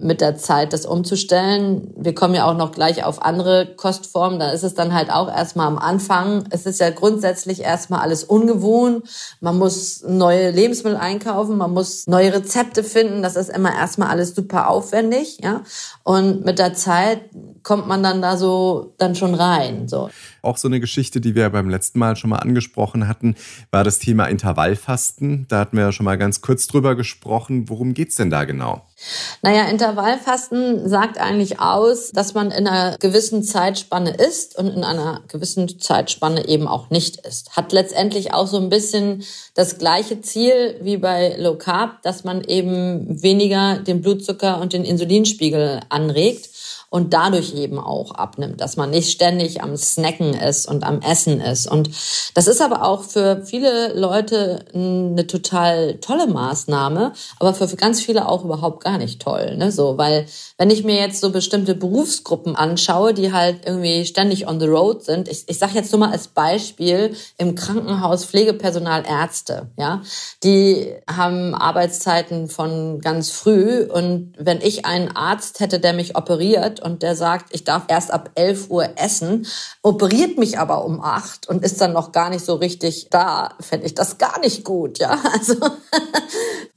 mit 0.00 0.20
der 0.20 0.36
Zeit 0.36 0.72
das 0.72 0.86
umzustellen. 0.86 1.92
Wir 1.96 2.14
kommen 2.14 2.32
ja 2.32 2.44
auch 2.44 2.56
noch 2.56 2.70
gleich 2.70 3.02
auf 3.02 3.20
andere 3.20 3.66
Kostformen. 3.74 4.38
Da 4.38 4.50
ist 4.50 4.62
es 4.62 4.74
dann 4.74 4.94
halt 4.94 5.10
auch 5.10 5.28
erstmal 5.28 5.66
am 5.66 5.76
Anfang. 5.76 6.44
Es 6.50 6.66
ist 6.66 6.78
ja 6.78 6.90
grundsätzlich 6.90 7.62
erstmal 7.62 8.00
alles 8.00 8.22
ungewohnt. 8.22 9.02
Man 9.40 9.58
muss 9.58 10.04
neue 10.04 10.52
Lebensmittel 10.52 10.96
einkaufen, 10.96 11.56
man 11.56 11.72
muss 11.72 12.06
neue 12.06 12.32
Rezepte 12.32 12.84
finden. 12.84 13.22
Das 13.22 13.34
ist 13.34 13.50
immer 13.50 13.74
erstmal 13.74 14.08
alles 14.08 14.36
super 14.36 14.70
aufwendig, 14.70 15.40
ja. 15.42 15.62
Und 16.04 16.44
mit 16.44 16.60
der 16.60 16.74
Zeit 16.74 17.22
kommt 17.64 17.88
man 17.88 18.00
dann 18.04 18.22
da 18.22 18.36
so 18.36 18.94
dann 18.98 19.16
schon 19.16 19.34
rein, 19.34 19.88
so. 19.88 20.10
Auch 20.42 20.58
so 20.58 20.68
eine 20.68 20.78
Geschichte, 20.78 21.20
die 21.20 21.34
wir 21.34 21.50
beim 21.50 21.68
letzten 21.68 21.98
Mal 21.98 22.14
schon 22.14 22.30
mal 22.30 22.36
angesprochen 22.36 23.08
hatten, 23.08 23.34
war 23.72 23.82
das 23.82 23.98
Thema 23.98 24.26
Intervallfasten. 24.26 25.46
Da 25.48 25.58
hatten 25.58 25.76
wir 25.76 25.84
ja 25.86 25.92
schon 25.92 26.04
mal 26.04 26.18
ganz 26.18 26.40
kurz 26.40 26.68
drüber 26.68 26.94
gesprochen. 26.94 27.68
Worum 27.68 27.94
geht's 27.94 28.14
denn 28.14 28.30
da 28.30 28.44
genau? 28.44 28.87
Naja, 29.42 29.68
Intervallfasten 29.68 30.88
sagt 30.88 31.18
eigentlich 31.18 31.60
aus, 31.60 32.10
dass 32.10 32.34
man 32.34 32.50
in 32.50 32.66
einer 32.66 32.96
gewissen 32.98 33.42
Zeitspanne 33.44 34.10
isst 34.10 34.58
und 34.58 34.68
in 34.68 34.82
einer 34.82 35.22
gewissen 35.28 35.78
Zeitspanne 35.78 36.48
eben 36.48 36.66
auch 36.66 36.90
nicht 36.90 37.24
isst. 37.26 37.56
Hat 37.56 37.72
letztendlich 37.72 38.34
auch 38.34 38.48
so 38.48 38.56
ein 38.56 38.68
bisschen 38.68 39.24
das 39.54 39.78
gleiche 39.78 40.20
Ziel 40.20 40.78
wie 40.82 40.96
bei 40.96 41.36
Low 41.38 41.56
Carb, 41.56 42.02
dass 42.02 42.24
man 42.24 42.42
eben 42.42 43.22
weniger 43.22 43.78
den 43.78 44.02
Blutzucker 44.02 44.60
und 44.60 44.72
den 44.72 44.84
Insulinspiegel 44.84 45.80
anregt 45.88 46.48
und 46.90 47.12
dadurch 47.12 47.54
eben 47.54 47.78
auch 47.78 48.12
abnimmt, 48.12 48.60
dass 48.60 48.76
man 48.76 48.90
nicht 48.90 49.10
ständig 49.10 49.62
am 49.62 49.76
Snacken 49.76 50.32
ist 50.32 50.66
und 50.66 50.84
am 50.84 51.00
Essen 51.00 51.40
ist. 51.40 51.70
Und 51.70 51.90
das 52.32 52.46
ist 52.46 52.62
aber 52.62 52.84
auch 52.84 53.02
für 53.02 53.44
viele 53.44 53.92
Leute 53.92 54.64
eine 54.72 55.26
total 55.26 55.96
tolle 55.96 56.26
Maßnahme, 56.26 57.12
aber 57.38 57.52
für 57.52 57.68
ganz 57.76 58.00
viele 58.00 58.26
auch 58.26 58.44
überhaupt 58.44 58.82
gar 58.82 58.96
nicht 58.96 59.20
toll. 59.20 59.56
Ne? 59.56 59.70
So, 59.70 59.98
weil 59.98 60.26
wenn 60.56 60.70
ich 60.70 60.82
mir 60.82 60.96
jetzt 60.96 61.20
so 61.20 61.30
bestimmte 61.30 61.74
Berufsgruppen 61.74 62.56
anschaue, 62.56 63.12
die 63.12 63.32
halt 63.32 63.66
irgendwie 63.66 64.06
ständig 64.06 64.48
on 64.48 64.58
the 64.58 64.66
road 64.66 65.04
sind, 65.04 65.28
ich, 65.28 65.44
ich 65.46 65.58
sage 65.58 65.74
jetzt 65.74 65.92
nur 65.92 66.00
mal 66.00 66.10
als 66.10 66.28
Beispiel 66.28 67.14
im 67.36 67.54
Krankenhaus 67.54 68.24
Pflegepersonal 68.24 69.04
Ärzte, 69.06 69.68
ja, 69.76 70.02
die 70.42 70.94
haben 71.06 71.54
Arbeitszeiten 71.54 72.48
von 72.48 73.00
ganz 73.00 73.30
früh 73.30 73.82
und 73.82 74.32
wenn 74.38 74.62
ich 74.62 74.86
einen 74.86 75.14
Arzt 75.14 75.60
hätte, 75.60 75.80
der 75.80 75.92
mich 75.92 76.16
operiert, 76.16 76.77
und 76.82 77.02
der 77.02 77.16
sagt, 77.16 77.54
ich 77.54 77.64
darf 77.64 77.84
erst 77.88 78.12
ab 78.12 78.30
11 78.34 78.70
Uhr 78.70 78.88
essen, 78.96 79.46
operiert 79.82 80.38
mich 80.38 80.58
aber 80.58 80.84
um 80.84 81.00
8 81.00 81.48
und 81.48 81.64
ist 81.64 81.80
dann 81.80 81.92
noch 81.92 82.12
gar 82.12 82.30
nicht 82.30 82.44
so 82.44 82.54
richtig 82.54 83.08
da, 83.10 83.50
fände 83.60 83.86
ich 83.86 83.94
das 83.94 84.18
gar 84.18 84.40
nicht 84.40 84.64
gut, 84.64 84.98
ja. 84.98 85.18
Also 85.32 85.54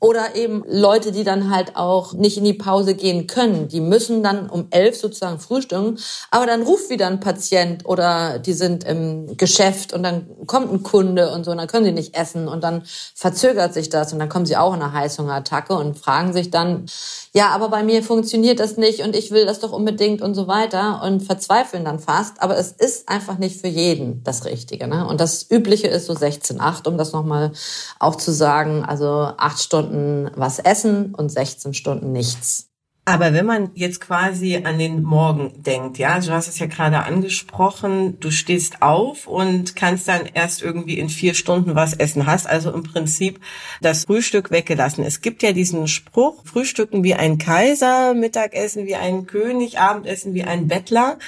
oder 0.01 0.35
eben 0.35 0.63
Leute, 0.67 1.11
die 1.11 1.23
dann 1.23 1.51
halt 1.55 1.75
auch 1.75 2.13
nicht 2.13 2.37
in 2.37 2.43
die 2.43 2.53
Pause 2.53 2.95
gehen 2.95 3.27
können, 3.27 3.67
die 3.67 3.79
müssen 3.79 4.23
dann 4.23 4.49
um 4.49 4.65
11 4.71 4.99
sozusagen 4.99 5.39
frühstücken, 5.39 5.99
aber 6.31 6.47
dann 6.47 6.63
ruft 6.63 6.89
wieder 6.89 7.05
ein 7.05 7.19
Patient 7.19 7.85
oder 7.85 8.39
die 8.39 8.53
sind 8.53 8.83
im 8.83 9.37
Geschäft 9.37 9.93
und 9.93 10.01
dann 10.01 10.25
kommt 10.47 10.73
ein 10.73 10.81
Kunde 10.81 11.31
und 11.31 11.43
so, 11.43 11.51
und 11.51 11.57
dann 11.57 11.67
können 11.67 11.85
sie 11.85 11.91
nicht 11.91 12.17
essen 12.17 12.47
und 12.47 12.63
dann 12.63 12.81
verzögert 13.13 13.75
sich 13.75 13.89
das 13.89 14.11
und 14.11 14.17
dann 14.17 14.27
kommen 14.29 14.47
sie 14.47 14.57
auch 14.57 14.73
in 14.73 14.81
eine 14.81 14.91
Heißhungerattacke 14.91 15.75
und 15.75 15.99
fragen 15.99 16.33
sich 16.33 16.49
dann, 16.49 16.87
ja, 17.33 17.49
aber 17.49 17.69
bei 17.69 17.83
mir 17.83 18.01
funktioniert 18.01 18.59
das 18.59 18.77
nicht 18.77 19.01
und 19.01 19.15
ich 19.15 19.29
will 19.29 19.45
das 19.45 19.59
doch 19.59 19.71
unbedingt 19.71 19.90
und 20.21 20.33
so 20.33 20.47
weiter 20.47 21.03
und 21.03 21.21
verzweifeln 21.21 21.85
dann 21.85 21.99
fast. 21.99 22.41
Aber 22.41 22.57
es 22.57 22.71
ist 22.71 23.09
einfach 23.09 23.37
nicht 23.37 23.61
für 23.61 23.67
jeden 23.67 24.23
das 24.23 24.45
Richtige. 24.45 24.87
Ne? 24.87 25.07
Und 25.07 25.21
das 25.21 25.49
Übliche 25.49 25.87
ist 25.87 26.05
so 26.05 26.13
16,8, 26.13 26.87
um 26.87 26.97
das 26.97 27.11
nochmal 27.11 27.51
auch 27.99 28.15
zu 28.15 28.31
sagen. 28.31 28.83
Also 28.83 29.07
acht 29.37 29.59
Stunden 29.59 30.31
was 30.35 30.59
essen 30.59 31.13
und 31.15 31.29
16 31.29 31.73
Stunden 31.73 32.11
nichts. 32.11 32.70
Aber 33.11 33.33
wenn 33.33 33.45
man 33.45 33.71
jetzt 33.73 33.99
quasi 33.99 34.61
an 34.63 34.79
den 34.79 35.03
Morgen 35.03 35.51
denkt, 35.63 35.97
ja, 35.97 36.17
du 36.21 36.31
hast 36.31 36.47
es 36.47 36.59
ja 36.59 36.67
gerade 36.67 37.03
angesprochen, 37.03 38.17
du 38.21 38.31
stehst 38.31 38.81
auf 38.81 39.27
und 39.27 39.75
kannst 39.75 40.07
dann 40.07 40.21
erst 40.33 40.61
irgendwie 40.61 40.97
in 40.97 41.09
vier 41.09 41.33
Stunden 41.33 41.75
was 41.75 41.93
essen, 41.93 42.25
hast 42.25 42.47
also 42.47 42.71
im 42.71 42.83
Prinzip 42.83 43.41
das 43.81 44.05
Frühstück 44.05 44.49
weggelassen. 44.49 45.03
Es 45.03 45.19
gibt 45.19 45.43
ja 45.43 45.51
diesen 45.51 45.89
Spruch, 45.89 46.45
Frühstücken 46.45 47.03
wie 47.03 47.13
ein 47.13 47.37
Kaiser, 47.37 48.13
Mittagessen 48.13 48.85
wie 48.85 48.95
ein 48.95 49.27
König, 49.27 49.77
Abendessen 49.77 50.33
wie 50.33 50.45
ein 50.45 50.69
Bettler. 50.69 51.19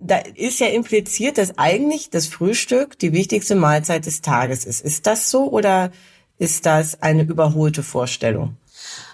Da 0.00 0.16
ist 0.34 0.58
ja 0.58 0.66
impliziert, 0.66 1.38
dass 1.38 1.58
eigentlich 1.58 2.10
das 2.10 2.26
Frühstück 2.26 2.98
die 2.98 3.12
wichtigste 3.12 3.54
Mahlzeit 3.54 4.04
des 4.04 4.20
Tages 4.20 4.64
ist. 4.64 4.80
Ist 4.80 5.06
das 5.06 5.30
so 5.30 5.48
oder 5.48 5.92
ist 6.38 6.66
das 6.66 7.00
eine 7.02 7.22
überholte 7.22 7.84
Vorstellung? 7.84 8.56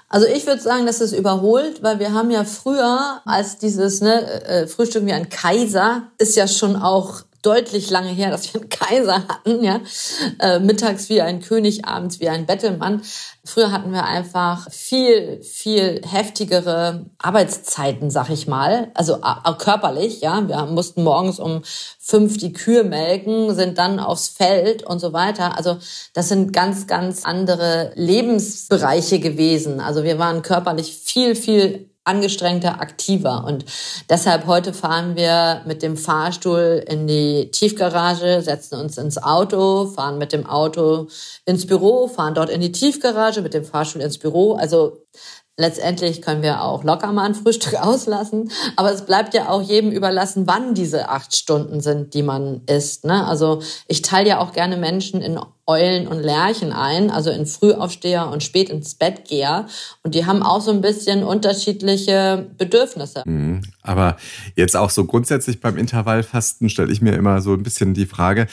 Also 0.09 0.27
ich 0.27 0.47
würde 0.47 0.63
sagen, 0.63 0.87
das 0.87 1.01
ist 1.01 1.13
überholt, 1.13 1.83
weil 1.83 1.99
wir 1.99 2.13
haben 2.13 2.31
ja 2.31 2.45
früher 2.45 3.21
als 3.25 3.59
dieses 3.59 4.01
ne, 4.01 4.45
äh, 4.45 4.67
Frühstück 4.67 5.05
wie 5.05 5.13
ein 5.13 5.29
Kaiser 5.29 6.05
ist 6.19 6.37
ja 6.37 6.47
schon 6.47 6.77
auch 6.77 7.23
deutlich 7.47 7.91
lange 7.91 8.11
her, 8.11 8.31
dass 8.31 8.53
wir 8.53 8.61
einen 8.61 8.71
Kaiser 8.71 9.29
hatten, 9.29 9.63
ja. 9.63 9.81
Äh, 10.41 10.59
mittags 10.59 11.09
wie 11.09 11.23
ein 11.23 11.41
König, 11.41 11.85
abends 11.85 12.19
wie 12.19 12.29
ein 12.29 12.45
Bettelmann. 12.45 13.03
Früher 13.45 13.71
hatten 13.71 13.93
wir 13.93 14.05
einfach 14.05 14.69
viel, 14.73 15.41
viel 15.43 16.03
heftigere 16.05 17.07
Arbeitszeiten, 17.19 18.11
sag 18.11 18.31
ich 18.31 18.49
mal. 18.49 18.91
Also 18.95 19.19
körperlich, 19.59 20.21
ja. 20.21 20.49
Wir 20.49 20.67
mussten 20.67 21.05
morgens 21.05 21.39
um 21.39 21.63
fünf 21.99 22.37
die 22.39 22.53
Kühe 22.53 22.83
melken, 22.83 23.55
sind 23.55 23.79
dann 23.79 24.01
aufs 24.01 24.29
Feld 24.29 24.83
und 24.83 24.99
so 24.99 25.13
weiter. 25.13 25.57
Also 25.57 25.79
das 26.15 26.29
sind 26.29 26.53
ganz, 26.53 26.89
ganz 26.89 27.25
andere 27.25 27.93
Lebensbereiche 27.95 29.21
gewesen. 29.21 29.81
Also 29.81 30.03
wir 30.03 30.19
waren 30.19 30.43
körperlich 30.43 30.97
viel, 30.97 31.37
viel 31.37 31.91
angestrengter, 32.07 32.81
aktiver. 32.81 33.45
Und 33.45 33.65
deshalb 34.09 34.47
heute 34.47 34.73
fahren 34.73 35.17
wir 35.17 35.63
mit 35.67 35.83
dem 35.83 35.97
Fahrstuhl 35.97 36.85
in 36.87 37.07
die 37.07 37.51
Tiefgarage, 37.51 38.41
setzen 38.41 38.81
uns 38.81 38.97
ins 38.97 39.23
Auto, 39.23 39.87
fahren 39.87 40.19
mit 40.19 40.33
dem 40.33 40.47
Auto 40.47 41.09
ins 41.45 41.67
Büro, 41.67 42.09
fahren 42.09 42.35
dort 42.35 42.51
in 42.51 42.61
die 42.61 42.73
Tiefgarage, 42.73 43.43
mit 43.43 43.55
dem 43.55 43.65
Fahrstuhl 43.65 44.03
ins 44.03 44.19
Büro. 44.19 44.55
Also 44.55 45.05
Letztendlich 45.59 46.21
können 46.21 46.43
wir 46.43 46.63
auch 46.63 46.85
locker 46.85 47.13
mal 47.13 47.25
ein 47.25 47.35
Frühstück 47.35 47.75
auslassen, 47.81 48.51
aber 48.77 48.93
es 48.93 49.07
bleibt 49.07 49.33
ja 49.33 49.49
auch 49.49 49.63
jedem 49.63 49.91
überlassen, 49.91 50.47
wann 50.47 50.75
diese 50.75 51.09
acht 51.09 51.35
Stunden 51.35 51.81
sind, 51.81 52.13
die 52.13 52.23
man 52.23 52.61
isst. 52.67 53.05
Ne? 53.05 53.27
Also 53.27 53.63
ich 53.89 54.03
teile 54.03 54.29
ja 54.29 54.39
auch 54.39 54.53
gerne 54.53 54.77
Menschen 54.77 55.23
in 55.23 55.39
Eulen 55.67 56.07
und 56.07 56.21
Lerchen 56.21 56.73
ein, 56.73 57.11
also 57.11 57.31
in 57.31 57.45
Frühaufsteher 57.45 58.29
und 58.29 58.43
spät 58.43 58.69
ins 58.69 58.95
Bettgeher. 58.95 59.67
Und 60.05 60.15
die 60.15 60.25
haben 60.25 60.43
auch 60.43 60.61
so 60.61 60.71
ein 60.71 60.81
bisschen 60.81 61.25
unterschiedliche 61.25 62.47
Bedürfnisse. 62.57 63.23
Mhm. 63.25 63.63
Aber 63.83 64.17
jetzt 64.55 64.77
auch 64.77 64.91
so 64.91 65.07
grundsätzlich 65.07 65.61
beim 65.61 65.77
Intervallfasten 65.77 66.69
stelle 66.69 66.93
ich 66.93 67.03
mir 67.03 67.15
immer 67.15 67.41
so 67.41 67.55
ein 67.55 67.65
bisschen 67.65 67.95
die 67.95 68.07
Frage, 68.07 68.47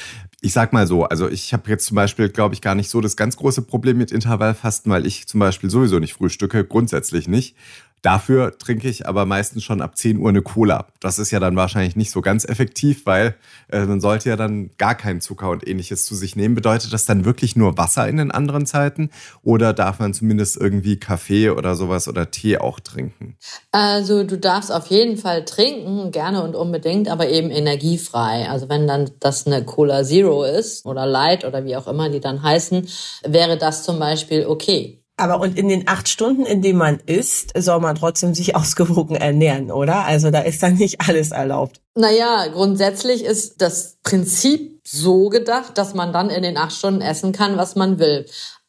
ich 0.43 0.51
sag 0.51 0.73
mal 0.73 0.85
so, 0.85 1.05
also 1.05 1.29
ich 1.29 1.53
habe 1.53 1.69
jetzt 1.69 1.85
zum 1.85 1.95
Beispiel, 1.95 2.27
glaube 2.27 2.53
ich, 2.53 2.61
gar 2.61 2.75
nicht 2.75 2.89
so 2.89 2.99
das 2.99 3.15
ganz 3.15 3.37
große 3.37 3.61
Problem 3.61 3.97
mit 3.97 4.11
Intervallfasten, 4.11 4.91
weil 4.91 5.05
ich 5.05 5.25
zum 5.25 5.39
Beispiel 5.39 5.69
sowieso 5.69 5.99
nicht 5.99 6.13
frühstücke, 6.13 6.65
grundsätzlich 6.65 7.29
nicht. 7.29 7.55
Dafür 8.03 8.57
trinke 8.57 8.89
ich 8.89 9.07
aber 9.07 9.25
meistens 9.25 9.63
schon 9.63 9.81
ab 9.81 9.97
10 9.97 10.19
Uhr 10.19 10.27
eine 10.27 10.41
Cola. 10.41 10.87
Das 10.99 11.19
ist 11.19 11.31
ja 11.31 11.39
dann 11.39 11.55
wahrscheinlich 11.55 11.95
nicht 11.95 12.11
so 12.11 12.19
ganz 12.19 12.43
effektiv, 12.43 13.05
weil 13.05 13.35
äh, 13.71 13.85
man 13.85 14.01
sollte 14.01 14.27
ja 14.27 14.35
dann 14.35 14.71
gar 14.77 14.93
keinen 14.93 15.21
Zucker 15.21 15.49
und 15.49 15.65
ähnliches 15.65 16.05
zu 16.05 16.13
sich 16.13 16.35
nehmen. 16.35 16.53
Bedeutet 16.53 16.91
das 16.91 17.05
dann 17.05 17.23
wirklich 17.23 17.55
nur 17.55 17.77
Wasser 17.77 18.05
in 18.09 18.17
den 18.17 18.29
anderen 18.29 18.65
Zeiten 18.65 19.09
oder 19.41 19.71
darf 19.71 19.99
man 19.99 20.13
zumindest 20.13 20.57
irgendwie 20.57 20.99
Kaffee 20.99 21.49
oder 21.49 21.75
sowas 21.75 22.09
oder 22.09 22.29
Tee 22.29 22.57
auch 22.57 22.81
trinken? 22.81 23.37
Also 23.71 24.25
du 24.25 24.37
darfst 24.37 24.69
auf 24.69 24.87
jeden 24.87 25.15
Fall 25.15 25.45
trinken, 25.45 26.11
gerne 26.11 26.43
und 26.43 26.55
unbedingt, 26.55 27.07
aber 27.07 27.29
eben 27.29 27.51
energiefrei. 27.51 28.49
Also 28.49 28.67
wenn 28.67 28.85
dann 28.85 29.11
das 29.21 29.47
eine 29.47 29.63
Cola 29.63 30.03
Zero 30.03 30.43
ist 30.43 30.85
oder 30.85 31.05
Light 31.05 31.45
oder 31.45 31.63
wie 31.63 31.77
auch 31.77 31.87
immer 31.87 32.09
die 32.09 32.19
dann 32.19 32.43
heißen, 32.43 32.85
wäre 33.25 33.57
das 33.57 33.83
zum 33.83 33.97
Beispiel 33.97 34.45
okay. 34.45 35.02
Aber 35.17 35.39
und 35.39 35.57
in 35.57 35.67
den 35.69 35.87
acht 35.87 36.09
Stunden, 36.09 36.45
in 36.45 36.61
denen 36.61 36.79
man 36.79 36.99
isst, 37.05 37.51
soll 37.55 37.79
man 37.79 37.95
trotzdem 37.95 38.33
sich 38.33 38.55
ausgewogen 38.55 39.15
ernähren, 39.15 39.71
oder? 39.71 40.05
Also 40.05 40.31
da 40.31 40.39
ist 40.39 40.63
dann 40.63 40.75
nicht 40.75 41.01
alles 41.01 41.31
erlaubt. 41.31 41.81
Naja, 41.95 42.47
grundsätzlich 42.47 43.23
ist 43.23 43.61
das 43.61 43.97
Prinzip 44.03 44.81
so 44.83 45.29
gedacht, 45.29 45.77
dass 45.77 45.93
man 45.93 46.11
dann 46.11 46.29
in 46.29 46.43
den 46.43 46.57
acht 46.57 46.73
Stunden 46.73 47.01
essen 47.01 47.31
kann, 47.31 47.57
was 47.57 47.75
man 47.75 47.99
will. 47.99 48.25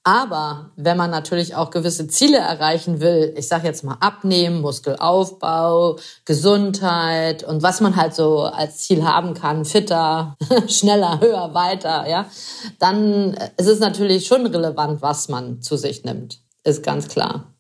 Aber 0.07 0.71
wenn 0.77 0.99
man 0.99 1.11
natürlich 1.11 1.55
auch 1.55 1.71
gewisse 1.71 2.07
Ziele 2.09 2.37
erreichen 2.37 3.01
will, 3.01 3.33
ich 3.39 3.49
sage 3.49 3.67
jetzt 3.67 3.85
mal 3.85 3.97
abnehmen, 4.01 4.61
Muskelaufbau, 4.61 5.97
Gesundheit 6.27 7.43
und 7.43 7.63
was 7.63 7.81
man 7.81 7.97
halt 7.97 8.15
so 8.15 8.43
als 8.43 8.79
Ziel 8.79 9.03
haben 9.05 9.33
kann, 9.33 9.65
fitter, 9.65 10.37
schneller, 10.69 11.21
höher, 11.21 11.55
weiter, 11.55 12.07
ja, 12.07 12.27
dann 12.79 13.35
ist 13.57 13.67
es 13.67 13.81
natürlich 13.81 14.27
schon 14.27 14.45
relevant, 14.45 15.01
was 15.01 15.31
man 15.31 15.63
zu 15.63 15.79
sich 15.79 16.05
nimmt, 16.05 16.43
ist 16.65 16.83
ganz 16.83 17.09
klar. 17.09 17.55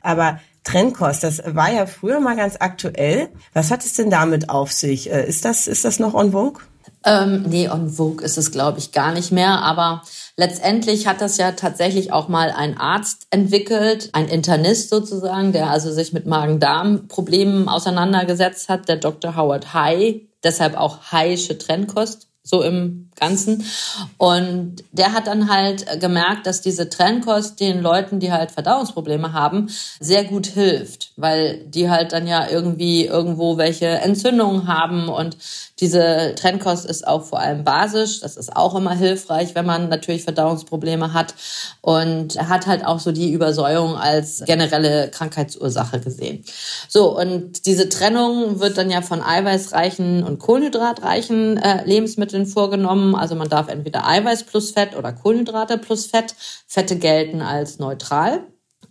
Aber 0.00 0.40
Trennkost, 0.64 1.22
das 1.24 1.42
war 1.44 1.70
ja 1.70 1.84
früher 1.84 2.20
mal 2.20 2.36
ganz 2.36 2.56
aktuell. 2.58 3.28
Was 3.52 3.70
hat 3.70 3.84
es 3.84 3.94
denn 3.94 4.10
damit 4.10 4.48
auf 4.48 4.72
sich? 4.72 5.12
Äh, 5.12 5.28
ist 5.28 5.44
das, 5.44 5.66
ist 5.66 5.84
das 5.84 5.98
noch 5.98 6.14
on 6.14 6.32
vogue? 6.32 6.62
Ähm, 7.06 7.44
nee, 7.46 7.68
on 7.68 7.88
vogue 7.88 8.24
ist 8.24 8.36
es, 8.36 8.50
glaube 8.50 8.80
ich, 8.80 8.90
gar 8.90 9.12
nicht 9.12 9.30
mehr. 9.30 9.62
Aber 9.62 10.02
letztendlich 10.36 11.06
hat 11.06 11.20
das 11.20 11.36
ja 11.36 11.52
tatsächlich 11.52 12.12
auch 12.12 12.26
mal 12.26 12.50
ein 12.50 12.76
Arzt 12.76 13.28
entwickelt, 13.30 14.10
ein 14.12 14.28
Internist 14.28 14.90
sozusagen, 14.90 15.52
der 15.52 15.70
also 15.70 15.92
sich 15.92 16.12
mit 16.12 16.26
Magen-Darm-Problemen 16.26 17.68
auseinandergesetzt 17.68 18.68
hat, 18.68 18.88
der 18.88 18.96
Dr. 18.96 19.36
Howard 19.36 19.72
High, 19.72 20.22
deshalb 20.42 20.76
auch 20.76 21.12
Haische 21.12 21.56
Trennkost 21.56 22.26
so 22.46 22.62
im 22.62 23.10
Ganzen. 23.18 23.64
Und 24.18 24.84
der 24.92 25.12
hat 25.12 25.26
dann 25.26 25.50
halt 25.50 26.00
gemerkt, 26.00 26.46
dass 26.46 26.60
diese 26.60 26.88
Trennkost 26.88 27.58
den 27.58 27.80
Leuten, 27.80 28.20
die 28.20 28.30
halt 28.30 28.52
Verdauungsprobleme 28.52 29.32
haben, 29.32 29.68
sehr 29.98 30.22
gut 30.22 30.46
hilft, 30.46 31.12
weil 31.16 31.64
die 31.66 31.90
halt 31.90 32.12
dann 32.12 32.28
ja 32.28 32.48
irgendwie 32.48 33.04
irgendwo 33.04 33.56
welche 33.56 33.86
Entzündungen 33.86 34.68
haben 34.68 35.08
und 35.08 35.36
diese 35.80 36.34
Trennkost 36.36 36.86
ist 36.86 37.06
auch 37.06 37.24
vor 37.24 37.38
allem 37.38 37.62
basisch. 37.62 38.20
Das 38.20 38.36
ist 38.36 38.56
auch 38.56 38.74
immer 38.74 38.94
hilfreich, 38.94 39.54
wenn 39.54 39.66
man 39.66 39.90
natürlich 39.90 40.22
Verdauungsprobleme 40.22 41.12
hat 41.12 41.34
und 41.82 42.38
hat 42.48 42.66
halt 42.66 42.84
auch 42.84 42.98
so 42.98 43.12
die 43.12 43.30
Übersäuerung 43.30 43.96
als 43.96 44.42
generelle 44.46 45.10
Krankheitsursache 45.10 46.00
gesehen. 46.00 46.44
So, 46.88 47.18
und 47.18 47.66
diese 47.66 47.90
Trennung 47.90 48.60
wird 48.60 48.78
dann 48.78 48.90
ja 48.90 49.02
von 49.02 49.22
eiweißreichen 49.22 50.22
und 50.22 50.38
kohlenhydratreichen 50.38 51.58
äh, 51.58 51.84
Lebensmitteln 51.84 52.46
vorgenommen. 52.46 53.14
Also 53.14 53.34
man 53.34 53.50
darf 53.50 53.68
entweder 53.68 54.08
Eiweiß 54.08 54.44
plus 54.44 54.70
Fett 54.70 54.96
oder 54.96 55.12
Kohlenhydrate 55.12 55.76
plus 55.76 56.06
Fett. 56.06 56.34
Fette 56.66 56.96
gelten 56.96 57.42
als 57.42 57.78
neutral. 57.78 58.46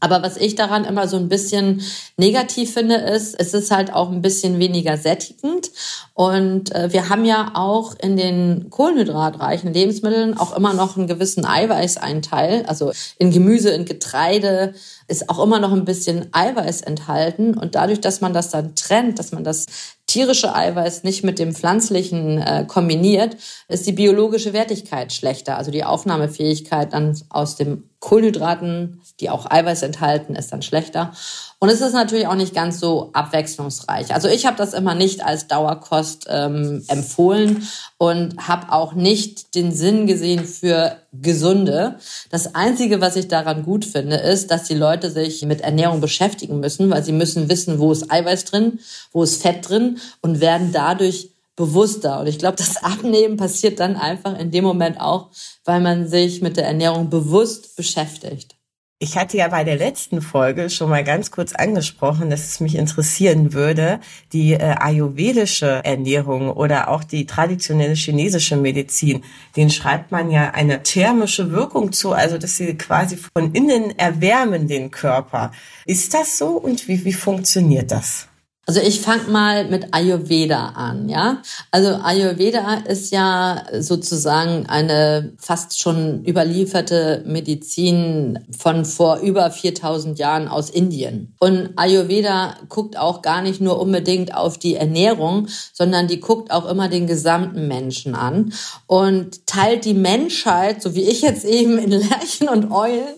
Aber 0.06 0.22
was 0.22 0.38
ich 0.38 0.54
daran 0.54 0.86
immer 0.86 1.08
so 1.08 1.18
ein 1.18 1.30
bisschen 1.30 1.82
negativ 2.16 2.76
finde, 2.76 2.98
ist, 2.98 3.34
es 3.40 3.56
ist 3.56 3.72
halt 3.72 3.92
auch 3.92 4.12
ein 4.12 4.22
bisschen 4.22 4.60
weniger 4.60 5.00
sättigend. 5.00 5.72
Und 6.14 6.76
äh, 6.76 6.94
wir 6.94 7.10
haben 7.10 7.26
ja 7.26 7.54
auch 7.56 7.96
in 8.00 8.16
den 8.16 8.70
kohlenhydratreichen 8.70 9.74
Lebensmitteln 9.74 10.38
auch 10.38 10.56
immer 10.56 10.76
noch 10.76 10.96
einen 10.96 11.08
gewissen 11.08 11.44
Eiweißeinteil. 11.44 12.66
Also 12.68 12.92
in 13.18 13.32
Gemüse, 13.32 13.72
in 13.72 13.86
Getreide 13.86 14.76
ist 15.08 15.30
auch 15.30 15.44
immer 15.44 15.60
noch 15.60 15.72
ein 15.72 15.86
bisschen 15.86 16.28
Eiweiß 16.32 16.82
enthalten. 16.82 17.56
Und 17.56 17.76
dadurch, 17.76 18.02
dass 18.02 18.22
man 18.22 18.34
das 18.34 18.50
dann 18.50 18.76
trennt, 18.76 19.20
dass 19.20 19.32
man 19.32 19.44
das 19.44 19.66
tierische 20.08 20.56
Eiweiß 20.56 21.04
nicht 21.04 21.24
mit 21.24 21.40
dem 21.40 21.54
pflanzlichen 21.54 22.40
äh, 22.40 22.66
kombiniert, 22.68 23.38
ist 23.68 23.86
die 23.86 23.92
biologische 23.92 24.54
Wertigkeit 24.54 25.14
schlechter. 25.14 25.58
Also 25.58 25.72
die 25.72 25.84
Aufnahmefähigkeit 25.84 26.94
dann 26.94 27.20
aus 27.30 27.56
dem 27.56 27.90
Kohlenhydraten, 28.00 29.02
die 29.20 29.30
auch 29.30 29.50
Eiweiß 29.50 29.84
enthalten, 29.84 30.36
ist 30.36 30.52
dann 30.52 30.62
schlechter. 30.62 31.14
Und 31.60 31.70
es 31.70 31.80
ist 31.80 31.94
natürlich 31.94 32.28
auch 32.28 32.36
nicht 32.36 32.54
ganz 32.54 32.80
so 32.80 33.12
abwechslungsreich. 33.14 34.14
Also 34.14 34.28
ich 34.28 34.46
habe 34.46 34.58
das 34.58 34.74
immer 34.74 34.94
nicht 34.94 35.26
als 35.26 35.48
Dauerkost 35.48 36.28
ähm, 36.30 36.84
empfohlen 36.90 37.68
und 37.98 38.48
habe 38.48 38.74
auch 38.74 38.94
nicht 38.94 39.56
den 39.56 39.72
Sinn 39.72 40.06
gesehen 40.06 40.46
für 40.46 40.98
gesunde. 41.14 41.96
Das 42.30 42.56
Einzige, 42.56 43.00
was 43.00 43.16
ich 43.16 43.30
daran 43.30 43.64
gut 43.64 43.86
finde, 43.86 44.18
ist, 44.18 44.52
dass 44.52 44.64
die 44.66 44.76
Leute 44.76 45.10
sich 45.10 45.44
mit 45.44 45.62
Ernährung 45.62 46.02
beschäftigen 46.02 46.60
müssen, 46.60 46.90
weil 46.90 47.04
sie 47.04 47.14
müssen 47.14 47.50
wissen, 47.50 47.80
wo 47.80 47.92
ist 47.92 48.12
Eiweiß 48.12 48.46
drin, 48.46 48.80
wo 49.14 49.24
ist 49.24 49.42
Fett 49.42 49.70
drin 49.70 50.00
und 50.22 50.42
werden 50.42 50.74
dadurch 50.74 51.32
bewusster. 51.56 52.20
Und 52.20 52.28
ich 52.28 52.38
glaube, 52.38 52.58
das 52.58 52.78
Abnehmen 52.84 53.38
passiert 53.38 53.80
dann 53.80 53.96
einfach 53.96 54.38
in 54.38 54.52
dem 54.52 54.66
Moment 54.66 55.00
auch, 55.00 55.30
weil 55.64 55.80
man 55.80 56.08
sich 56.08 56.42
mit 56.42 56.58
der 56.58 56.68
Ernährung 56.68 57.10
bewusst 57.10 57.78
beschäftigt. 57.78 58.56
Ich 58.98 59.18
hatte 59.18 59.36
ja 59.36 59.50
bei 59.50 59.66
der 59.66 59.76
letzten 59.76 60.22
Folge 60.22 60.70
schon 60.70 60.90
mal 60.90 61.04
ganz 61.04 61.30
kurz 61.30 61.54
angesprochen, 61.54 62.30
dass 62.30 62.46
es 62.46 62.62
mich 62.62 62.76
interessieren 62.76 63.52
würde, 63.52 64.00
die 64.32 64.54
äh, 64.54 64.76
ayurvedische 64.80 65.84
Ernährung 65.84 66.50
oder 66.50 66.88
auch 66.88 67.04
die 67.04 67.26
traditionelle 67.26 67.96
chinesische 67.96 68.56
Medizin. 68.56 69.26
Den 69.58 69.70
schreibt 69.70 70.14
man 70.14 70.32
ja 70.32 70.52
eine 70.52 70.82
thermische 70.82 71.52
Wirkung 71.52 71.92
zu, 71.92 72.14
also 72.14 72.38
dass 72.38 72.56
sie 72.56 72.74
quasi 72.78 73.18
von 73.18 73.54
innen 73.54 74.00
erwärmen 74.00 74.70
den 74.70 74.92
Körper. 74.92 75.52
Ist 75.86 76.14
das 76.14 76.38
so 76.38 76.52
und 76.52 76.88
wie, 76.88 77.04
wie 77.04 77.12
funktioniert 77.12 77.92
das? 77.92 78.30
Also 78.68 78.82
ich 78.82 79.02
fange 79.02 79.30
mal 79.30 79.66
mit 79.66 79.94
Ayurveda 79.94 80.70
an, 80.70 81.08
ja. 81.08 81.44
Also 81.70 81.90
Ayurveda 81.90 82.78
ist 82.88 83.12
ja 83.12 83.64
sozusagen 83.78 84.66
eine 84.66 85.34
fast 85.38 85.80
schon 85.80 86.26
überlieferte 86.26 87.24
Medizin 87.28 88.40
von 88.58 88.84
vor 88.84 89.20
über 89.20 89.52
4000 89.52 90.18
Jahren 90.18 90.48
aus 90.48 90.72
Indien. 90.72 91.36
Und 91.40 91.74
Ayurveda 91.76 92.56
guckt 92.68 92.98
auch 92.98 93.22
gar 93.22 93.44
nicht 93.44 93.62
nur 93.62 93.80
unbedingt 93.80 94.34
auf 94.34 94.58
die 94.58 94.76
Ernährung, 94.76 95.48
sondern 95.72 96.08
die 96.08 96.20
guckt 96.20 96.50
auch 96.50 96.68
immer 96.68 96.90
den 96.90 97.06
gesamten 97.06 97.68
Menschen 97.68 98.16
an 98.16 98.52
und 98.88 99.46
teilt 99.46 99.86
die 99.86 99.94
Menschheit, 99.94 100.82
so 100.82 100.96
wie 100.96 101.04
ich 101.04 101.22
jetzt 101.22 101.46
eben 101.46 101.78
in 101.78 101.92
Lerchen 101.92 102.50
und 102.50 102.72
Eulen, 102.72 103.14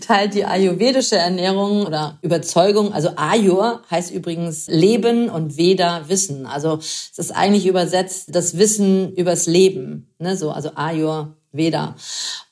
teilt 0.00 0.34
die 0.34 0.44
ayurvedische 0.44 1.16
Ernährung 1.16 1.86
oder 1.86 2.18
Überzeugung, 2.22 2.92
also 2.92 3.10
Ayur 3.16 3.82
heißt 3.90 4.12
übrigens 4.12 4.68
Leben 4.68 4.91
Leben 4.92 5.28
und 5.30 5.56
Veda 5.56 6.08
Wissen. 6.08 6.46
Also 6.46 6.78
es 6.78 7.18
ist 7.18 7.30
eigentlich 7.32 7.66
übersetzt 7.66 8.34
das 8.34 8.58
Wissen 8.58 9.14
übers 9.14 9.46
Leben, 9.46 10.12
ne? 10.18 10.36
so 10.36 10.50
also 10.50 10.70
Ayur 10.74 11.36
Veda. 11.52 11.94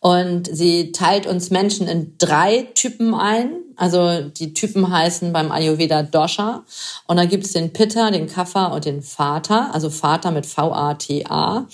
Und 0.00 0.48
sie 0.52 0.92
teilt 0.92 1.26
uns 1.26 1.50
Menschen 1.50 1.88
in 1.88 2.16
drei 2.18 2.68
Typen 2.74 3.14
ein. 3.14 3.52
Also 3.76 4.20
die 4.28 4.52
Typen 4.52 4.90
heißen 4.90 5.32
beim 5.32 5.50
Ayurveda 5.50 6.02
Dosha. 6.02 6.64
Und 7.06 7.16
da 7.16 7.24
gibt 7.24 7.46
es 7.46 7.52
den 7.52 7.72
Pitta, 7.72 8.10
den 8.10 8.26
Kapha 8.26 8.66
und 8.66 8.84
den 8.84 9.02
Vata. 9.02 9.70
Also 9.72 9.90
Vata 9.90 10.30
mit 10.30 10.44
V-A-T-A. 10.44 11.66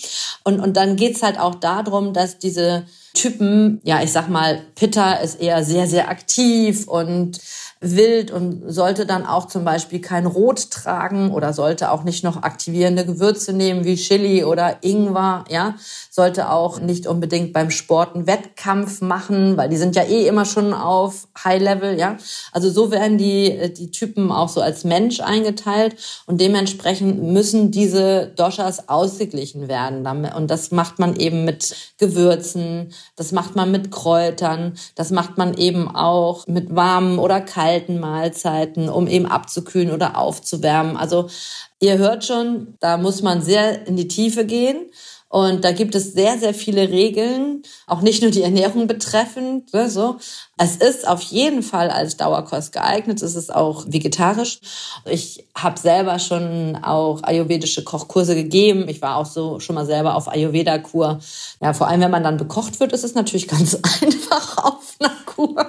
Und, 0.44 0.60
und 0.60 0.76
dann 0.76 0.94
geht's 0.96 1.22
halt 1.22 1.38
auch 1.38 1.56
darum, 1.56 2.12
dass 2.12 2.38
diese 2.38 2.84
Typen, 3.14 3.80
ja, 3.82 4.02
ich 4.02 4.12
sag 4.12 4.28
mal, 4.28 4.62
Pitta 4.76 5.14
ist 5.14 5.40
eher 5.40 5.64
sehr, 5.64 5.88
sehr 5.88 6.08
aktiv 6.08 6.86
und 6.86 7.40
wild 7.80 8.30
und 8.30 8.62
sollte 8.72 9.04
dann 9.04 9.26
auch 9.26 9.48
zum 9.48 9.64
Beispiel 9.64 10.00
kein 10.00 10.24
Rot 10.24 10.70
tragen 10.70 11.30
oder 11.30 11.52
sollte 11.52 11.90
auch 11.90 12.04
nicht 12.04 12.24
noch 12.24 12.42
aktivierende 12.42 13.04
Gewürze 13.04 13.52
nehmen 13.52 13.84
wie 13.84 13.96
Chili 13.96 14.44
oder 14.44 14.78
Ingwer, 14.80 15.44
ja, 15.50 15.74
sollte 16.10 16.50
auch 16.50 16.80
nicht 16.80 17.06
unbedingt 17.06 17.52
beim 17.52 17.70
Sport 17.70 18.14
einen 18.14 18.26
Wettkampf 18.26 19.02
machen, 19.02 19.58
weil 19.58 19.68
die 19.68 19.76
sind 19.76 19.94
ja 19.94 20.04
eh 20.04 20.26
immer 20.26 20.46
schon 20.46 20.72
auf 20.72 21.28
High 21.44 21.60
Level, 21.60 21.98
ja. 21.98 22.16
Also 22.50 22.70
so 22.70 22.90
werden 22.90 23.18
die, 23.18 23.72
die 23.74 23.90
Typen 23.90 24.32
auch 24.32 24.48
so 24.48 24.62
als 24.62 24.84
Mensch 24.84 25.20
eingeteilt 25.20 25.96
und 26.24 26.40
dementsprechend 26.40 27.22
müssen 27.22 27.70
diese 27.70 28.32
Doshas 28.36 28.88
ausgeglichen 28.88 29.68
werden. 29.68 30.06
Und 30.06 30.50
das 30.50 30.70
macht 30.70 30.98
man 30.98 31.16
eben 31.16 31.44
mit 31.44 31.76
Gewürzen, 31.98 32.92
das 33.16 33.32
macht 33.32 33.54
man 33.54 33.70
mit 33.70 33.90
Kräutern, 33.90 34.74
das 34.94 35.10
macht 35.10 35.36
man 35.36 35.54
eben 35.54 35.94
auch 35.94 36.46
mit 36.46 36.74
warmen 36.74 37.18
oder 37.18 37.40
kalten 37.42 37.65
kalten 37.66 37.98
Mahlzeiten, 37.98 38.88
um 38.88 39.08
eben 39.08 39.26
abzukühlen 39.26 39.90
oder 39.90 40.16
aufzuwärmen. 40.16 40.96
Also 40.96 41.28
ihr 41.80 41.98
hört 41.98 42.24
schon, 42.24 42.74
da 42.78 42.96
muss 42.96 43.22
man 43.22 43.42
sehr 43.42 43.88
in 43.88 43.96
die 43.96 44.06
Tiefe 44.06 44.46
gehen. 44.46 44.86
Und 45.28 45.64
da 45.64 45.72
gibt 45.72 45.94
es 45.96 46.12
sehr, 46.12 46.38
sehr 46.38 46.54
viele 46.54 46.88
Regeln, 46.88 47.62
auch 47.88 48.00
nicht 48.00 48.22
nur 48.22 48.30
die 48.30 48.42
Ernährung 48.42 48.86
betreffend. 48.86 49.72
Ne, 49.74 49.90
so. 49.90 50.16
Es 50.56 50.76
ist 50.76 51.06
auf 51.06 51.20
jeden 51.20 51.62
Fall 51.62 51.90
als 51.90 52.16
Dauerkost 52.16 52.72
geeignet. 52.72 53.20
Es 53.22 53.34
ist 53.34 53.52
auch 53.52 53.84
vegetarisch. 53.88 54.60
Ich 55.04 55.44
habe 55.54 55.78
selber 55.78 56.20
schon 56.20 56.78
auch 56.80 57.22
ayurvedische 57.24 57.82
Kochkurse 57.82 58.36
gegeben. 58.36 58.88
Ich 58.88 59.02
war 59.02 59.16
auch 59.16 59.26
so 59.26 59.58
schon 59.58 59.74
mal 59.74 59.84
selber 59.84 60.14
auf 60.14 60.28
Ayurveda-Kur. 60.28 61.18
Ja, 61.60 61.72
vor 61.72 61.88
allem, 61.88 62.00
wenn 62.00 62.10
man 62.10 62.24
dann 62.24 62.36
bekocht 62.36 62.78
wird, 62.78 62.92
ist 62.92 63.04
es 63.04 63.14
natürlich 63.14 63.48
ganz 63.48 63.74
einfach 63.74 64.58
auf 64.64 64.94
einer 65.00 65.12
Kur. 65.26 65.66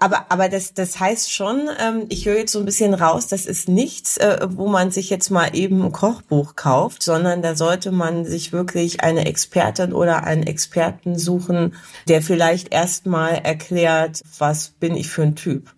Aber, 0.00 0.26
aber 0.28 0.48
das, 0.48 0.74
das 0.74 1.00
heißt 1.00 1.32
schon, 1.32 1.68
ähm, 1.80 2.06
ich 2.08 2.26
höre 2.26 2.38
jetzt 2.38 2.52
so 2.52 2.60
ein 2.60 2.64
bisschen 2.64 2.94
raus, 2.94 3.26
das 3.26 3.46
ist 3.46 3.68
nichts, 3.68 4.16
äh, 4.18 4.46
wo 4.48 4.68
man 4.68 4.90
sich 4.90 5.10
jetzt 5.10 5.30
mal 5.30 5.56
eben 5.56 5.82
ein 5.82 5.92
Kochbuch 5.92 6.54
kauft, 6.54 7.02
sondern 7.02 7.42
da 7.42 7.56
sollte 7.56 7.90
man 7.90 8.24
sich 8.24 8.52
wirklich 8.52 8.97
eine 9.02 9.26
Expertin 9.26 9.92
oder 9.92 10.24
einen 10.24 10.44
Experten 10.44 11.18
suchen, 11.18 11.74
der 12.08 12.22
vielleicht 12.22 12.72
erstmal 12.72 13.34
erklärt, 13.36 14.20
was 14.38 14.70
bin 14.70 14.96
ich 14.96 15.08
für 15.08 15.22
ein 15.22 15.36
Typ. 15.36 15.72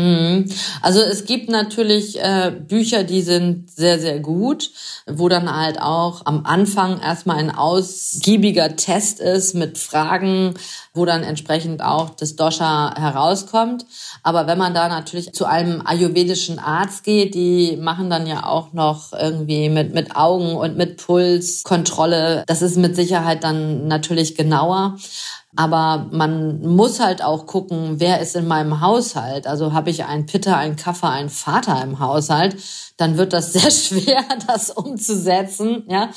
Mhm. 0.00 0.46
Also 0.80 1.00
es 1.00 1.26
gibt 1.26 1.50
natürlich 1.50 2.18
äh, 2.18 2.50
Bücher, 2.50 3.04
die 3.04 3.20
sind 3.20 3.70
sehr, 3.70 3.98
sehr 3.98 4.18
gut, 4.18 4.70
wo 5.06 5.28
dann 5.28 5.54
halt 5.54 5.80
auch 5.80 6.24
am 6.24 6.46
Anfang 6.46 7.00
erstmal 7.00 7.36
ein 7.36 7.54
ausgiebiger 7.54 8.76
Test 8.76 9.20
ist 9.20 9.54
mit 9.54 9.76
Fragen, 9.76 10.54
wo 10.94 11.04
dann 11.04 11.22
entsprechend 11.22 11.82
auch 11.82 12.10
das 12.10 12.34
Dosha 12.36 12.94
herauskommt. 12.96 13.84
Aber 14.22 14.46
wenn 14.46 14.58
man 14.58 14.72
da 14.72 14.88
natürlich 14.88 15.32
zu 15.32 15.44
einem 15.44 15.82
ayurvedischen 15.84 16.58
Arzt 16.58 17.04
geht, 17.04 17.34
die 17.34 17.76
machen 17.76 18.08
dann 18.08 18.26
ja 18.26 18.46
auch 18.46 18.72
noch 18.72 19.12
irgendwie 19.12 19.68
mit, 19.68 19.92
mit 19.92 20.16
Augen 20.16 20.56
und 20.56 20.76
mit 20.78 20.96
Puls 20.96 21.62
Kontrolle. 21.62 22.44
Das 22.46 22.62
ist 22.62 22.76
mit 22.76 22.96
Sicherheit 22.96 23.44
dann 23.44 23.86
natürlich 23.86 24.34
genauer. 24.34 24.96
Aber 25.56 26.06
man 26.12 26.62
muss 26.62 27.00
halt 27.00 27.24
auch 27.24 27.46
gucken, 27.46 27.98
wer 27.98 28.20
ist 28.20 28.36
in 28.36 28.46
meinem 28.46 28.80
Haushalt. 28.80 29.48
Also 29.48 29.72
habe 29.72 29.90
ich 29.90 30.04
einen 30.04 30.26
Pitter, 30.26 30.56
einen 30.56 30.76
Kaffer, 30.76 31.10
einen 31.10 31.28
Vater 31.28 31.82
im 31.82 31.98
Haushalt, 31.98 32.56
dann 32.96 33.16
wird 33.16 33.32
das 33.32 33.52
sehr 33.52 33.70
schwer, 33.70 34.24
das 34.46 34.70
umzusetzen, 34.70 35.84
ja, 35.88 36.10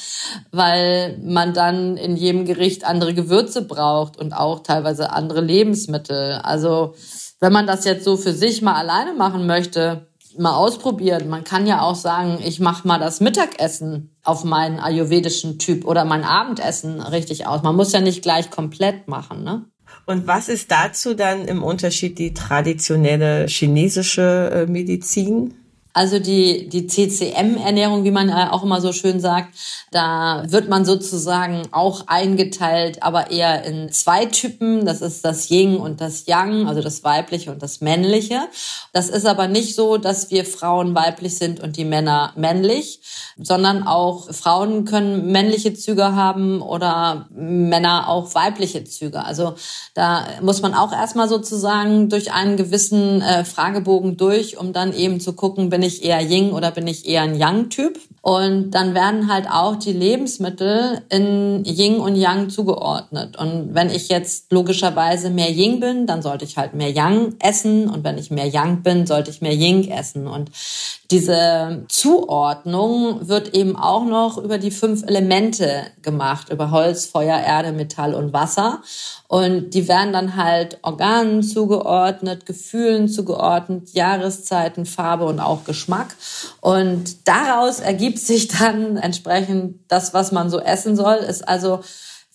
weil 0.52 1.18
man 1.24 1.54
dann 1.54 1.98
in 1.98 2.16
jedem 2.16 2.46
Gericht 2.46 2.86
andere 2.86 3.14
Gewürze 3.14 3.64
braucht 3.64 4.18
und 4.18 4.34
auch 4.34 4.62
teilweise 4.62 5.12
andere 5.12 5.42
Lebensmittel. 5.42 6.40
Also 6.44 6.94
wenn 7.40 7.52
man 7.52 7.68
das 7.68 7.86
jetzt 7.86 8.06
so 8.06 8.18
für 8.18 8.34
sich 8.34 8.62
mal 8.62 8.76
alleine 8.76 9.14
machen 9.14 9.48
möchte, 9.48 10.08
mal 10.40 10.56
ausprobieren. 10.56 11.30
Man 11.30 11.44
kann 11.44 11.68
ja 11.68 11.82
auch 11.82 11.96
sagen, 11.96 12.40
ich 12.44 12.60
mache 12.60 12.88
mal 12.88 13.00
das 13.00 13.20
Mittagessen 13.20 14.16
auf 14.24 14.44
meinen 14.44 14.80
ayurvedischen 14.80 15.60
Typ 15.60 15.86
oder 15.86 16.06
mein 16.06 16.24
Abendessen 16.24 17.02
richtig 17.02 17.48
aus. 17.48 17.64
Man 17.64 17.76
muss 17.76 17.92
ja 17.92 18.02
nicht 18.02 18.22
gleich 18.22 18.50
komplett 18.50 19.08
machen, 19.08 19.44
ne? 19.44 19.66
Und 20.06 20.28
was 20.28 20.50
ist 20.50 20.72
dazu 20.72 21.14
dann 21.14 21.46
im 21.46 21.64
Unterschied 21.64 22.20
die 22.20 22.34
traditionelle 22.34 23.48
chinesische 23.48 24.52
äh, 24.54 24.66
Medizin? 24.66 25.54
Also 25.96 26.18
die, 26.18 26.70
die 26.70 26.88
CCM-Ernährung, 26.88 28.04
wie 28.04 28.10
man 28.10 28.32
auch 28.32 28.64
immer 28.64 28.82
so 28.82 28.94
schön 28.94 29.20
sagt, 29.20 29.54
da 29.92 30.44
wird 30.48 30.68
man 30.68 30.86
sozusagen 30.86 31.68
auch 31.72 32.08
eingeteilt, 32.08 33.04
aber 33.04 33.30
eher 33.30 33.64
in 33.64 33.92
zwei 33.92 34.26
Typen. 34.26 34.86
Das 34.86 35.02
ist 35.02 35.24
das 35.24 35.52
Yin 35.52 35.78
und 35.78 36.02
das 36.02 36.26
Yang, 36.26 36.68
also 36.68 36.82
das 36.82 37.04
Weibliche 37.04 37.52
und 37.52 37.62
das 37.62 37.80
Männliche. 37.80 38.42
Das 38.92 39.10
ist 39.10 39.28
aber 39.28 39.48
nicht 39.48 39.76
so, 39.76 39.98
dass 39.98 40.32
wir 40.32 40.46
Frauen 40.46 40.96
weiblich 40.96 41.38
sind 41.38 41.60
und 41.60 41.78
die 41.78 41.86
Männer 41.86 42.34
männlich, 42.36 43.00
sondern 43.38 43.86
auch 43.86 44.34
Frauen 44.34 44.86
können 44.86 45.32
männliche 45.32 45.76
Züge 45.76 46.16
haben 46.16 46.64
oder 46.64 47.28
Männer 47.30 48.10
auch 48.10 48.34
weibliche 48.34 48.84
Züge. 48.84 49.24
Also 49.24 49.54
da 49.94 50.26
muss 50.42 50.64
man 50.64 50.74
auch 50.74 50.92
erstmal 50.92 51.30
sozusagen 51.30 52.10
durch 52.10 52.34
einen 52.34 52.58
gewissen 52.58 53.22
äh, 53.22 53.46
Fragebogen 53.46 54.18
durch, 54.18 54.58
um 54.58 54.74
dann 54.74 54.92
eben 54.92 55.20
zu 55.20 55.34
gucken, 55.34 55.70
bin 55.70 55.83
ich 55.84 56.04
eher 56.04 56.22
Yin 56.22 56.52
oder 56.52 56.72
bin 56.72 56.88
ich 56.88 57.08
eher 57.08 57.22
ein 57.22 57.36
Yang-Typ? 57.36 58.00
Und 58.26 58.72
dann 58.72 58.96
werden 58.96 59.30
halt 59.30 59.50
auch 59.52 59.76
die 59.76 59.92
Lebensmittel 59.92 61.02
in 61.10 61.66
Yin 61.66 62.00
und 62.00 62.16
Yang 62.16 62.50
zugeordnet. 62.50 63.36
Und 63.36 63.76
wenn 63.76 63.90
ich 63.90 64.08
jetzt 64.08 64.50
logischerweise 64.50 65.30
mehr 65.30 65.52
Yin 65.52 65.82
bin, 65.82 66.08
dann 66.08 66.22
sollte 66.22 66.46
ich 66.46 66.56
halt 66.56 66.74
mehr 66.74 66.90
Yang 66.90 67.36
essen. 67.40 67.90
Und 67.90 68.06
wenn 68.06 68.18
ich 68.18 68.32
mehr 68.32 68.48
Yang 68.48 68.82
bin, 68.82 69.06
sollte 69.06 69.30
ich 69.30 69.42
mehr 69.42 69.54
Yin 69.54 69.92
essen. 69.92 70.28
Und 70.28 70.52
diese 71.12 71.84
Zuordnung 71.90 73.28
wird 73.28 73.54
eben 73.54 73.76
auch 73.76 74.06
noch 74.06 74.38
über 74.38 74.58
die 74.58 74.72
fünf 74.72 75.04
Elemente 75.04 75.84
gemacht, 76.02 76.48
über 76.50 76.72
Holz, 76.72 77.06
Feuer, 77.06 77.38
Erde, 77.38 77.74
Metall 77.74 78.14
und 78.14 78.32
Wasser. 78.32 78.82
Und 79.28 79.72
die 79.72 79.88
werden 79.88 80.14
dann 80.14 80.36
halt 80.36 80.78
Organen 80.82 81.44
zugeordnet, 81.44 82.46
Gefühlen 82.46 83.10
zugeordnet, 83.10 83.94
Jahreszeiten, 83.94 84.86
Farbe 84.86 85.26
und 85.26 85.40
auch 85.40 85.66
Geschmack. 85.66 86.16
Und 86.62 87.28
daraus 87.28 87.80
ergibt 87.80 88.13
sich 88.20 88.48
dann 88.48 88.98
entsprechend 88.98 89.80
das, 89.88 90.14
was 90.14 90.32
man 90.32 90.50
so 90.50 90.60
essen 90.60 90.96
soll. 90.96 91.16
Ist 91.16 91.48
also 91.48 91.82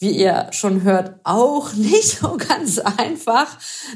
wie 0.01 0.11
ihr 0.11 0.47
schon 0.53 0.85
hört, 0.85 1.17
auch 1.25 1.73
nicht 1.75 2.19
so 2.19 2.37
ganz 2.37 2.79
einfach. 2.79 3.47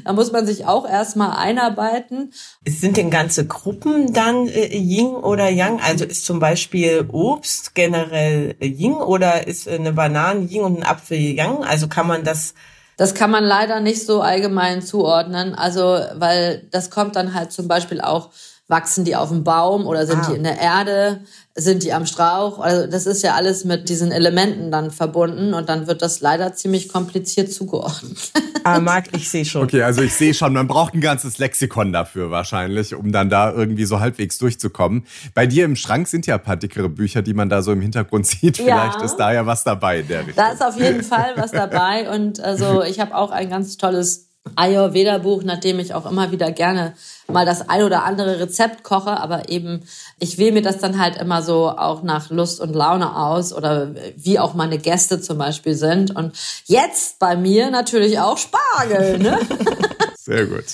Da 0.05 0.12
muss 0.12 0.33
man 0.33 0.47
sich 0.47 0.66
auch 0.66 0.88
erstmal 0.88 1.37
einarbeiten. 1.37 2.33
Sind 2.66 2.97
denn 2.97 3.11
ganze 3.11 3.47
Gruppen 3.47 4.12
dann 4.12 4.49
äh, 4.49 4.77
Yin 4.77 5.07
oder 5.07 5.49
Yang? 5.49 5.81
Also 5.81 6.05
ist 6.05 6.25
zum 6.25 6.40
Beispiel 6.40 7.09
Obst 7.09 7.75
generell 7.75 8.57
Yin 8.61 8.95
oder 8.95 9.47
ist 9.47 9.68
eine 9.68 9.92
Banane 9.92 10.47
Yin 10.47 10.62
und 10.62 10.79
ein 10.79 10.83
Apfel 10.83 11.18
Yang? 11.18 11.64
Also 11.64 11.88
kann 11.88 12.07
man 12.07 12.25
das 12.25 12.55
das 12.99 13.14
kann 13.14 13.31
man 13.31 13.42
leider 13.42 13.81
nicht 13.81 14.05
so 14.05 14.21
allgemein 14.21 14.83
zuordnen. 14.83 15.55
Also, 15.55 15.99
weil 16.14 16.68
das 16.71 16.90
kommt 16.90 17.16
dann 17.16 17.35
halt 17.35 17.51
zum 17.51 17.66
Beispiel 17.66 18.01
auch, 18.01 18.31
wachsen 18.73 19.05
die 19.05 19.15
auf 19.15 19.29
dem 19.29 19.45
Baum 19.45 19.87
oder 19.87 20.05
sind 20.07 20.23
ah. 20.23 20.31
die 20.31 20.37
in 20.37 20.43
der 20.43 20.59
Erde? 20.59 21.21
sind 21.55 21.83
die 21.83 21.93
am 21.93 22.07
Strauch? 22.07 22.61
Also 22.61 22.87
das 22.87 23.07
ist 23.07 23.23
ja 23.23 23.35
alles 23.35 23.65
mit 23.65 23.89
diesen 23.89 24.11
Elementen 24.11 24.71
dann 24.71 24.91
verbunden 24.91 25.53
und 25.53 25.69
dann 25.69 25.87
wird 25.87 26.01
das 26.01 26.21
leider 26.21 26.55
ziemlich 26.55 26.89
kompliziert 26.89 27.53
zugeordnet. 27.53 28.33
Ah, 28.65 28.79
Marc, 28.79 29.07
ich 29.17 29.29
sehe 29.29 29.45
schon. 29.45 29.65
Okay, 29.65 29.83
also 29.83 30.03
ich 30.03 30.15
sehe 30.15 30.33
schon, 30.35 30.53
man 30.53 30.69
braucht 30.69 30.95
ein 30.95 31.01
ganzes 31.01 31.39
Lexikon 31.39 31.93
dafür 31.93 32.31
wahrscheinlich, 32.31 32.95
um 32.95 33.11
dann 33.11 33.29
da 33.29 33.51
irgendwie 33.51 33.87
so 33.87 33.99
halbwegs 33.99 34.39
durchzukommen. 34.39 35.05
Bei 35.35 35.49
dir 35.49 35.65
im 35.65 35.75
Schrank 35.75 36.07
sind 36.07 36.29
ja 36.29 36.37
ein 36.37 36.43
paar 36.45 36.57
dickere 36.57 36.89
Bücher, 36.89 37.23
die 37.23 37.35
man 37.35 37.49
da 37.49 37.61
so 37.63 37.73
im 37.73 37.81
Hintergrund 37.81 38.25
sieht. 38.29 38.59
Vielleicht 38.59 39.01
ja. 39.01 39.05
ist 39.05 39.17
da 39.17 39.33
ja 39.33 39.47
was 39.47 39.65
dabei 39.65 39.99
in 39.99 40.07
der 40.07 40.21
Richtung. 40.21 40.37
Da 40.37 40.53
ist 40.53 40.65
auf 40.65 40.79
jeden 40.79 41.03
Fall 41.03 41.33
was 41.35 41.51
dabei 41.51 42.09
und 42.15 42.39
also 42.39 42.85
ich 42.85 43.01
habe 43.01 43.17
auch 43.17 43.33
ein 43.33 43.51
ganz 43.51 43.79
tolles 43.79 44.32
Ayurveda-Buch, 44.57 45.43
nachdem 45.45 45.79
ich 45.79 45.95
auch 45.95 46.11
immer 46.11 46.33
wieder 46.33 46.51
gerne 46.51 46.95
mal 47.29 47.47
das 47.47 47.69
ein 47.69 47.85
oder 47.85 48.05
andere 48.05 48.41
Rezept 48.41 48.83
koche, 48.83 49.11
aber 49.11 49.49
eben 49.49 49.83
ich 50.19 50.37
wähle 50.37 50.53
mir 50.53 50.63
das 50.63 50.79
dann 50.79 50.99
halt 50.99 51.17
immer 51.17 51.43
so 51.43 51.71
auch 51.71 52.03
nach 52.03 52.31
Lust 52.31 52.61
und 52.61 52.75
Laune 52.75 53.17
aus 53.17 53.53
oder 53.53 53.95
wie 54.17 54.39
auch 54.39 54.55
meine 54.55 54.79
Gäste 54.79 55.21
zum 55.21 55.39
Beispiel 55.39 55.75
sind. 55.75 56.15
Und 56.15 56.37
jetzt 56.67 57.19
bei 57.19 57.37
mir 57.37 57.71
natürlich 57.71 58.19
auch 58.19 58.37
Spargel. 58.37 59.19
Ne? 59.19 59.39
Sehr 60.25 60.47
gut. 60.47 60.67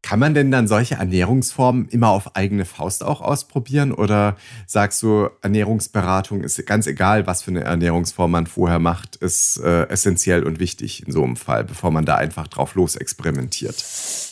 Kann 0.00 0.18
man 0.18 0.32
denn 0.32 0.50
dann 0.50 0.66
solche 0.66 0.94
Ernährungsformen 0.94 1.86
immer 1.90 2.08
auf 2.08 2.34
eigene 2.34 2.64
Faust 2.64 3.04
auch 3.04 3.20
ausprobieren? 3.20 3.92
Oder 3.92 4.38
sagst 4.66 5.02
du, 5.02 5.28
Ernährungsberatung 5.42 6.42
ist 6.42 6.64
ganz 6.64 6.86
egal, 6.86 7.26
was 7.26 7.42
für 7.42 7.50
eine 7.50 7.62
Ernährungsform 7.64 8.30
man 8.30 8.46
vorher 8.46 8.78
macht, 8.78 9.16
ist 9.16 9.58
äh, 9.58 9.82
essentiell 9.88 10.44
und 10.44 10.60
wichtig 10.60 11.06
in 11.06 11.12
so 11.12 11.22
einem 11.22 11.36
Fall, 11.36 11.64
bevor 11.64 11.90
man 11.90 12.06
da 12.06 12.14
einfach 12.14 12.48
drauf 12.48 12.74
los 12.74 12.96
experimentiert? 12.96 13.84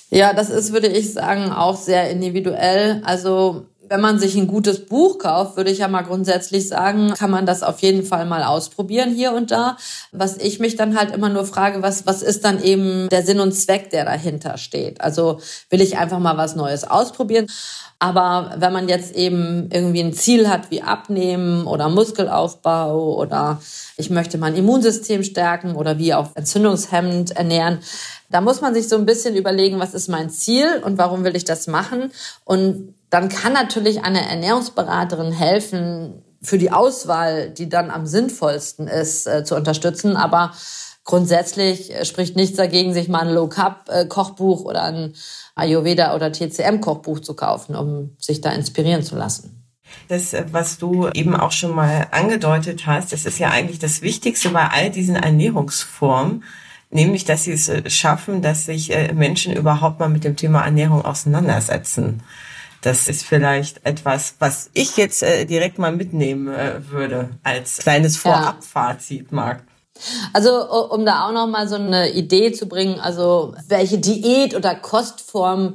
Ja, 0.08 0.32
das 0.32 0.48
ist, 0.48 0.72
würde 0.72 0.88
ich 0.88 1.12
sagen, 1.12 1.52
auch 1.52 1.76
sehr 1.76 2.08
individuell. 2.08 3.02
Also 3.04 3.66
wenn 3.88 4.00
man 4.00 4.18
sich 4.18 4.36
ein 4.36 4.46
gutes 4.46 4.86
Buch 4.86 5.18
kauft, 5.18 5.56
würde 5.56 5.70
ich 5.70 5.78
ja 5.78 5.88
mal 5.88 6.02
grundsätzlich 6.02 6.68
sagen, 6.68 7.12
kann 7.14 7.30
man 7.30 7.46
das 7.46 7.62
auf 7.62 7.80
jeden 7.80 8.04
Fall 8.04 8.26
mal 8.26 8.42
ausprobieren 8.42 9.14
hier 9.14 9.32
und 9.32 9.50
da. 9.50 9.76
Was 10.12 10.36
ich 10.36 10.60
mich 10.60 10.76
dann 10.76 10.98
halt 10.98 11.14
immer 11.14 11.28
nur 11.28 11.44
frage, 11.44 11.82
was, 11.82 12.06
was 12.06 12.22
ist 12.22 12.44
dann 12.44 12.62
eben 12.62 13.08
der 13.08 13.22
Sinn 13.22 13.40
und 13.40 13.52
Zweck, 13.52 13.90
der 13.90 14.04
dahinter 14.04 14.58
steht? 14.58 15.00
Also 15.00 15.40
will 15.70 15.80
ich 15.80 15.98
einfach 15.98 16.18
mal 16.18 16.36
was 16.36 16.56
Neues 16.56 16.84
ausprobieren? 16.84 17.46
Aber 17.98 18.56
wenn 18.58 18.72
man 18.72 18.88
jetzt 18.88 19.14
eben 19.14 19.70
irgendwie 19.72 20.02
ein 20.02 20.12
Ziel 20.12 20.48
hat 20.48 20.70
wie 20.70 20.82
Abnehmen 20.82 21.66
oder 21.66 21.88
Muskelaufbau 21.88 23.16
oder 23.16 23.62
ich 23.96 24.10
möchte 24.10 24.36
mein 24.36 24.56
Immunsystem 24.56 25.22
stärken 25.22 25.74
oder 25.74 25.98
wie 25.98 26.12
auch 26.12 26.30
entzündungshemmend 26.34 27.36
ernähren, 27.36 27.78
da 28.30 28.40
muss 28.40 28.60
man 28.60 28.74
sich 28.74 28.88
so 28.88 28.96
ein 28.96 29.06
bisschen 29.06 29.36
überlegen, 29.36 29.78
was 29.78 29.94
ist 29.94 30.08
mein 30.08 30.30
Ziel 30.30 30.82
und 30.84 30.98
warum 30.98 31.24
will 31.24 31.36
ich 31.36 31.44
das 31.44 31.66
machen? 31.66 32.12
Und 32.44 32.94
dann 33.10 33.28
kann 33.28 33.52
natürlich 33.52 34.02
eine 34.02 34.28
Ernährungsberaterin 34.28 35.32
helfen, 35.32 36.24
für 36.44 36.58
die 36.58 36.70
Auswahl, 36.70 37.50
die 37.50 37.68
dann 37.68 37.90
am 37.90 38.06
sinnvollsten 38.06 38.86
ist, 38.86 39.26
äh, 39.26 39.44
zu 39.44 39.56
unterstützen. 39.56 40.16
Aber 40.16 40.52
grundsätzlich 41.02 41.92
äh, 41.92 42.04
spricht 42.04 42.36
nichts 42.36 42.56
dagegen, 42.56 42.92
sich 42.92 43.08
mal 43.08 43.26
ein 43.26 43.34
Low-Carb-Kochbuch 43.34 44.64
oder 44.64 44.82
ein 44.84 45.14
Ayurveda- 45.56 46.14
oder 46.14 46.30
TCM-Kochbuch 46.30 47.20
zu 47.20 47.34
kaufen, 47.34 47.74
um 47.74 48.16
sich 48.18 48.40
da 48.40 48.50
inspirieren 48.50 49.02
zu 49.02 49.16
lassen. 49.16 49.64
Das, 50.08 50.34
äh, 50.34 50.44
was 50.50 50.78
du 50.78 51.08
eben 51.08 51.34
auch 51.34 51.52
schon 51.52 51.74
mal 51.74 52.08
angedeutet 52.10 52.86
hast, 52.86 53.12
das 53.12 53.24
ist 53.24 53.38
ja 53.38 53.50
eigentlich 53.50 53.78
das 53.78 54.02
Wichtigste 54.02 54.50
bei 54.50 54.68
all 54.68 54.90
diesen 54.90 55.16
Ernährungsformen, 55.16 56.44
nämlich 56.94 57.24
dass 57.24 57.44
sie 57.44 57.52
es 57.52 57.68
äh, 57.68 57.90
schaffen, 57.90 58.40
dass 58.40 58.66
sich 58.66 58.94
äh, 58.94 59.12
Menschen 59.12 59.52
überhaupt 59.52 59.98
mal 60.00 60.08
mit 60.08 60.24
dem 60.24 60.36
Thema 60.36 60.64
Ernährung 60.64 61.04
auseinandersetzen. 61.04 62.22
Das 62.80 63.08
ist 63.08 63.24
vielleicht 63.24 63.84
etwas, 63.84 64.36
was 64.38 64.70
ich 64.74 64.96
jetzt 64.96 65.22
äh, 65.22 65.44
direkt 65.44 65.78
mal 65.78 65.92
mitnehmen 65.92 66.54
würde 66.90 67.30
als 67.42 67.78
kleines 67.78 68.16
Vorabfazit, 68.16 69.32
Marc. 69.32 69.62
Also 70.32 70.90
um 70.90 71.04
da 71.06 71.26
auch 71.26 71.32
noch 71.32 71.46
mal 71.46 71.68
so 71.68 71.76
eine 71.76 72.10
Idee 72.10 72.52
zu 72.52 72.66
bringen, 72.66 73.00
also 73.00 73.54
welche 73.68 73.98
Diät 73.98 74.54
oder 74.54 74.74
Kostform 74.74 75.74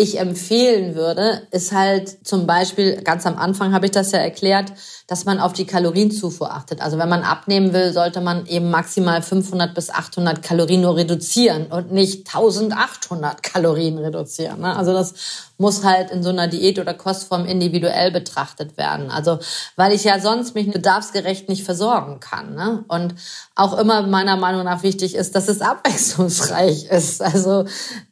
ich 0.00 0.18
empfehlen 0.18 0.94
würde, 0.94 1.42
ist 1.50 1.72
halt 1.72 2.26
zum 2.26 2.46
Beispiel, 2.46 3.02
ganz 3.02 3.26
am 3.26 3.36
Anfang 3.36 3.74
habe 3.74 3.84
ich 3.84 3.92
das 3.92 4.12
ja 4.12 4.18
erklärt, 4.18 4.72
dass 5.06 5.26
man 5.26 5.38
auf 5.40 5.52
die 5.52 5.66
Kalorienzufuhr 5.66 6.50
achtet. 6.50 6.80
Also 6.80 6.96
wenn 6.96 7.08
man 7.08 7.22
abnehmen 7.22 7.74
will, 7.74 7.92
sollte 7.92 8.22
man 8.22 8.46
eben 8.46 8.70
maximal 8.70 9.20
500 9.20 9.74
bis 9.74 9.90
800 9.90 10.42
Kalorien 10.42 10.80
nur 10.80 10.96
reduzieren 10.96 11.66
und 11.66 11.92
nicht 11.92 12.34
1800 12.34 13.42
Kalorien 13.42 13.98
reduzieren. 13.98 14.60
Ne? 14.60 14.74
Also 14.74 14.94
das 14.94 15.49
muss 15.60 15.84
halt 15.84 16.10
in 16.10 16.22
so 16.22 16.30
einer 16.30 16.48
Diät 16.48 16.78
oder 16.78 16.94
Kostform 16.94 17.44
individuell 17.44 18.10
betrachtet 18.10 18.76
werden. 18.76 19.10
Also 19.10 19.38
weil 19.76 19.92
ich 19.92 20.04
ja 20.04 20.18
sonst 20.18 20.54
mich 20.54 20.70
bedarfsgerecht 20.70 21.48
nicht 21.48 21.64
versorgen 21.64 22.18
kann. 22.18 22.54
Ne? 22.54 22.84
Und 22.88 23.14
auch 23.54 23.78
immer 23.78 24.02
meiner 24.06 24.36
Meinung 24.36 24.64
nach 24.64 24.82
wichtig 24.82 25.14
ist, 25.14 25.34
dass 25.34 25.48
es 25.48 25.60
abwechslungsreich 25.60 26.86
ist. 26.86 27.22
Also 27.22 27.66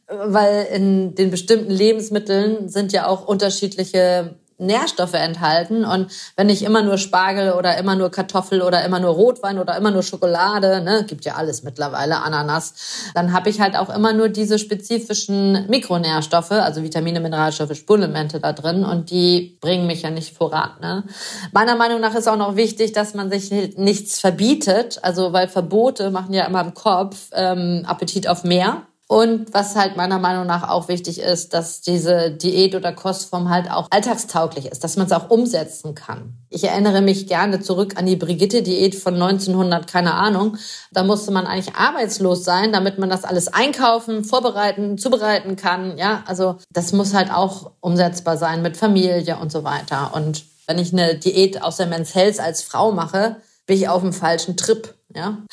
weil 0.07 0.67
in 0.71 1.15
den 1.15 1.31
bestimmten 1.31 1.71
Lebensmitteln 1.71 2.69
sind 2.69 2.93
ja 2.93 3.07
auch 3.07 3.27
unterschiedliche 3.27 4.35
Nährstoffe 4.59 5.13
enthalten. 5.13 5.85
Und 5.85 6.11
wenn 6.35 6.49
ich 6.49 6.63
immer 6.63 6.81
nur 6.81 6.97
Spargel 6.97 7.53
oder 7.53 7.77
immer 7.77 7.95
nur 7.95 8.11
Kartoffel 8.11 8.61
oder 8.61 8.83
immer 8.85 8.99
nur 8.99 9.11
Rotwein 9.11 9.57
oder 9.57 9.77
immer 9.77 9.91
nur 9.91 10.03
Schokolade, 10.03 10.81
ne, 10.81 11.05
gibt 11.07 11.25
ja 11.25 11.35
alles 11.35 11.63
mittlerweile, 11.63 12.17
Ananas, 12.21 12.73
dann 13.15 13.33
habe 13.33 13.49
ich 13.49 13.61
halt 13.61 13.75
auch 13.75 13.89
immer 13.93 14.13
nur 14.13 14.29
diese 14.29 14.59
spezifischen 14.59 15.67
Mikronährstoffe, 15.69 16.51
also 16.51 16.83
Vitamine, 16.83 17.19
Mineralstoffe, 17.19 17.75
Spurenelemente 17.75 18.39
da 18.39 18.53
drin 18.53 18.83
und 18.83 19.09
die 19.09 19.57
bringen 19.61 19.87
mich 19.87 20.01
ja 20.01 20.09
nicht 20.09 20.35
voran. 20.35 20.71
Ne? 20.81 21.03
Meiner 21.51 21.75
Meinung 21.75 22.01
nach 22.01 22.15
ist 22.15 22.27
auch 22.27 22.37
noch 22.37 22.55
wichtig, 22.55 22.91
dass 22.91 23.13
man 23.13 23.31
sich 23.31 23.51
nichts 23.77 24.19
verbietet, 24.19 24.99
also 25.01 25.33
weil 25.33 25.47
Verbote 25.47 26.11
machen 26.11 26.33
ja 26.33 26.45
immer 26.45 26.61
im 26.61 26.73
Kopf 26.73 27.29
ähm, 27.33 27.83
Appetit 27.85 28.27
auf 28.27 28.43
mehr. 28.43 28.83
Und 29.11 29.55
was 29.55 29.75
halt 29.75 29.97
meiner 29.97 30.19
Meinung 30.19 30.45
nach 30.45 30.69
auch 30.69 30.87
wichtig 30.87 31.19
ist, 31.19 31.55
dass 31.55 31.81
diese 31.81 32.29
Diät 32.29 32.75
oder 32.75 32.93
Kostform 32.93 33.49
halt 33.49 33.71
auch 33.71 33.87
alltagstauglich 33.89 34.67
ist, 34.67 34.83
dass 34.83 34.97
man 34.97 35.07
es 35.07 35.11
auch 35.11 35.31
umsetzen 35.31 35.95
kann. 35.95 36.35
Ich 36.49 36.63
erinnere 36.65 37.01
mich 37.01 37.25
gerne 37.25 37.59
zurück 37.59 37.95
an 37.97 38.05
die 38.05 38.15
Brigitte-Diät 38.15 38.93
von 38.93 39.15
1900, 39.15 39.87
keine 39.87 40.13
Ahnung. 40.13 40.57
Da 40.91 41.01
musste 41.01 41.31
man 41.31 41.47
eigentlich 41.47 41.75
arbeitslos 41.75 42.43
sein, 42.43 42.71
damit 42.71 42.99
man 42.99 43.09
das 43.09 43.23
alles 43.23 43.47
einkaufen, 43.47 44.23
vorbereiten, 44.23 44.99
zubereiten 44.99 45.55
kann. 45.55 45.97
Ja, 45.97 46.21
also 46.27 46.57
das 46.71 46.93
muss 46.93 47.15
halt 47.15 47.31
auch 47.33 47.71
umsetzbar 47.79 48.37
sein 48.37 48.61
mit 48.61 48.77
Familie 48.77 49.37
und 49.41 49.51
so 49.51 49.63
weiter. 49.63 50.11
Und 50.13 50.45
wenn 50.67 50.77
ich 50.77 50.93
eine 50.93 51.15
Diät 51.15 51.63
aus 51.63 51.77
der 51.77 51.87
Men's 51.87 52.13
Health 52.13 52.39
als 52.39 52.61
Frau 52.61 52.91
mache, 52.91 53.37
bin 53.69 53.77
ich 53.77 53.87
auf 53.87 54.01
dem 54.01 54.13
falschen 54.13 54.57
Trip. 54.57 54.95
Ja? 55.13 55.43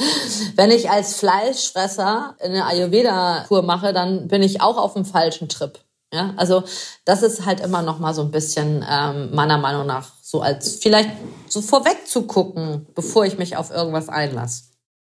Wenn 0.55 0.71
ich 0.71 0.89
als 0.89 1.17
Fleischfresser 1.17 2.35
eine 2.41 2.65
Ayurveda-Kur 2.65 3.61
mache, 3.61 3.93
dann 3.93 4.29
bin 4.29 4.43
ich 4.43 4.63
auch 4.63 4.79
auf 4.79 4.95
dem 4.95 5.05
falschen 5.05 5.51
Trip. 5.51 5.79
Ja? 6.15 6.33
Also 6.39 6.65
das 7.05 7.23
ist 7.23 7.45
halt 7.45 7.61
immer 7.61 7.83
noch 7.83 7.99
mal 7.99 8.15
so 8.15 8.23
ein 8.23 8.31
bisschen 8.31 8.83
ähm, 8.89 9.35
meiner 9.35 9.59
Meinung 9.59 9.87
nach 9.87 10.13
so 10.23 10.41
als 10.41 10.77
vielleicht 10.77 11.11
so 11.47 11.61
vorweg 11.61 12.07
zu 12.07 12.23
gucken, 12.23 12.87
bevor 12.95 13.27
ich 13.27 13.37
mich 13.37 13.59
auf 13.59 13.71
irgendwas 13.71 14.09
einlasse. 14.09 14.65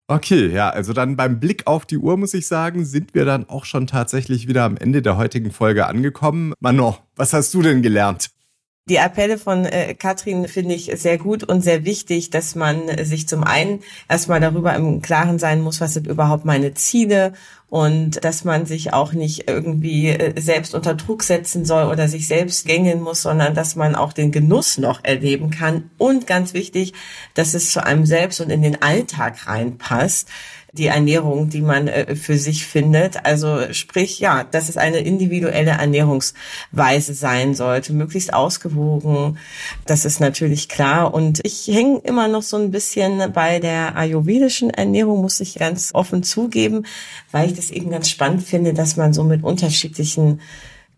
Okay, 0.06 0.52
ja, 0.52 0.70
also 0.70 0.92
dann 0.92 1.16
beim 1.16 1.40
Blick 1.40 1.66
auf 1.66 1.86
die 1.86 1.98
Uhr 1.98 2.16
muss 2.16 2.34
ich 2.34 2.46
sagen, 2.46 2.84
sind 2.84 3.14
wir 3.14 3.24
dann 3.24 3.48
auch 3.48 3.64
schon 3.64 3.88
tatsächlich 3.88 4.46
wieder 4.46 4.62
am 4.62 4.76
Ende 4.76 5.02
der 5.02 5.16
heutigen 5.16 5.50
Folge 5.50 5.86
angekommen. 5.86 6.54
Mano, 6.60 6.98
was 7.16 7.32
hast 7.32 7.52
du 7.54 7.62
denn 7.62 7.82
gelernt? 7.82 8.30
Die 8.88 8.98
Appelle 8.98 9.38
von 9.38 9.64
äh, 9.64 9.94
Katrin 9.94 10.48
finde 10.48 10.74
ich 10.74 10.90
sehr 10.96 11.16
gut 11.16 11.44
und 11.44 11.60
sehr 11.60 11.84
wichtig, 11.84 12.30
dass 12.30 12.56
man 12.56 13.04
sich 13.04 13.28
zum 13.28 13.44
einen 13.44 13.78
erstmal 14.08 14.40
darüber 14.40 14.74
im 14.74 15.00
Klaren 15.00 15.38
sein 15.38 15.60
muss, 15.60 15.80
was 15.80 15.94
sind 15.94 16.08
überhaupt 16.08 16.44
meine 16.44 16.74
Ziele 16.74 17.32
und 17.68 18.24
dass 18.24 18.42
man 18.44 18.66
sich 18.66 18.92
auch 18.92 19.12
nicht 19.12 19.48
irgendwie 19.48 20.08
äh, 20.08 20.38
selbst 20.40 20.74
unter 20.74 20.94
Druck 20.94 21.22
setzen 21.22 21.64
soll 21.64 21.84
oder 21.84 22.08
sich 22.08 22.26
selbst 22.26 22.66
gängeln 22.66 23.00
muss, 23.00 23.22
sondern 23.22 23.54
dass 23.54 23.76
man 23.76 23.94
auch 23.94 24.12
den 24.12 24.32
Genuss 24.32 24.78
noch 24.78 25.04
erleben 25.04 25.50
kann. 25.50 25.88
Und 25.96 26.26
ganz 26.26 26.52
wichtig, 26.52 26.92
dass 27.34 27.54
es 27.54 27.70
zu 27.70 27.84
einem 27.84 28.04
selbst 28.04 28.40
und 28.40 28.50
in 28.50 28.62
den 28.62 28.82
Alltag 28.82 29.46
reinpasst 29.46 30.28
die 30.72 30.86
Ernährung, 30.86 31.50
die 31.50 31.60
man 31.60 31.86
äh, 31.86 32.16
für 32.16 32.38
sich 32.38 32.64
findet. 32.66 33.26
Also 33.26 33.72
sprich, 33.72 34.20
ja, 34.20 34.42
dass 34.44 34.70
es 34.70 34.78
eine 34.78 34.98
individuelle 34.98 35.72
Ernährungsweise 35.72 37.12
sein 37.12 37.54
sollte, 37.54 37.92
möglichst 37.92 38.32
ausgewogen. 38.32 39.36
Das 39.84 40.06
ist 40.06 40.18
natürlich 40.18 40.70
klar. 40.70 41.12
Und 41.12 41.40
ich 41.44 41.66
hänge 41.68 41.98
immer 42.04 42.26
noch 42.26 42.42
so 42.42 42.56
ein 42.56 42.70
bisschen 42.70 43.32
bei 43.34 43.58
der 43.58 43.96
ayurvedischen 43.96 44.70
Ernährung, 44.70 45.20
muss 45.20 45.40
ich 45.40 45.56
ganz 45.56 45.90
offen 45.92 46.22
zugeben, 46.22 46.86
weil 47.32 47.48
ich 47.48 47.54
das 47.54 47.70
eben 47.70 47.90
ganz 47.90 48.08
spannend 48.08 48.42
finde, 48.42 48.72
dass 48.72 48.96
man 48.96 49.12
so 49.12 49.24
mit 49.24 49.42
unterschiedlichen 49.42 50.40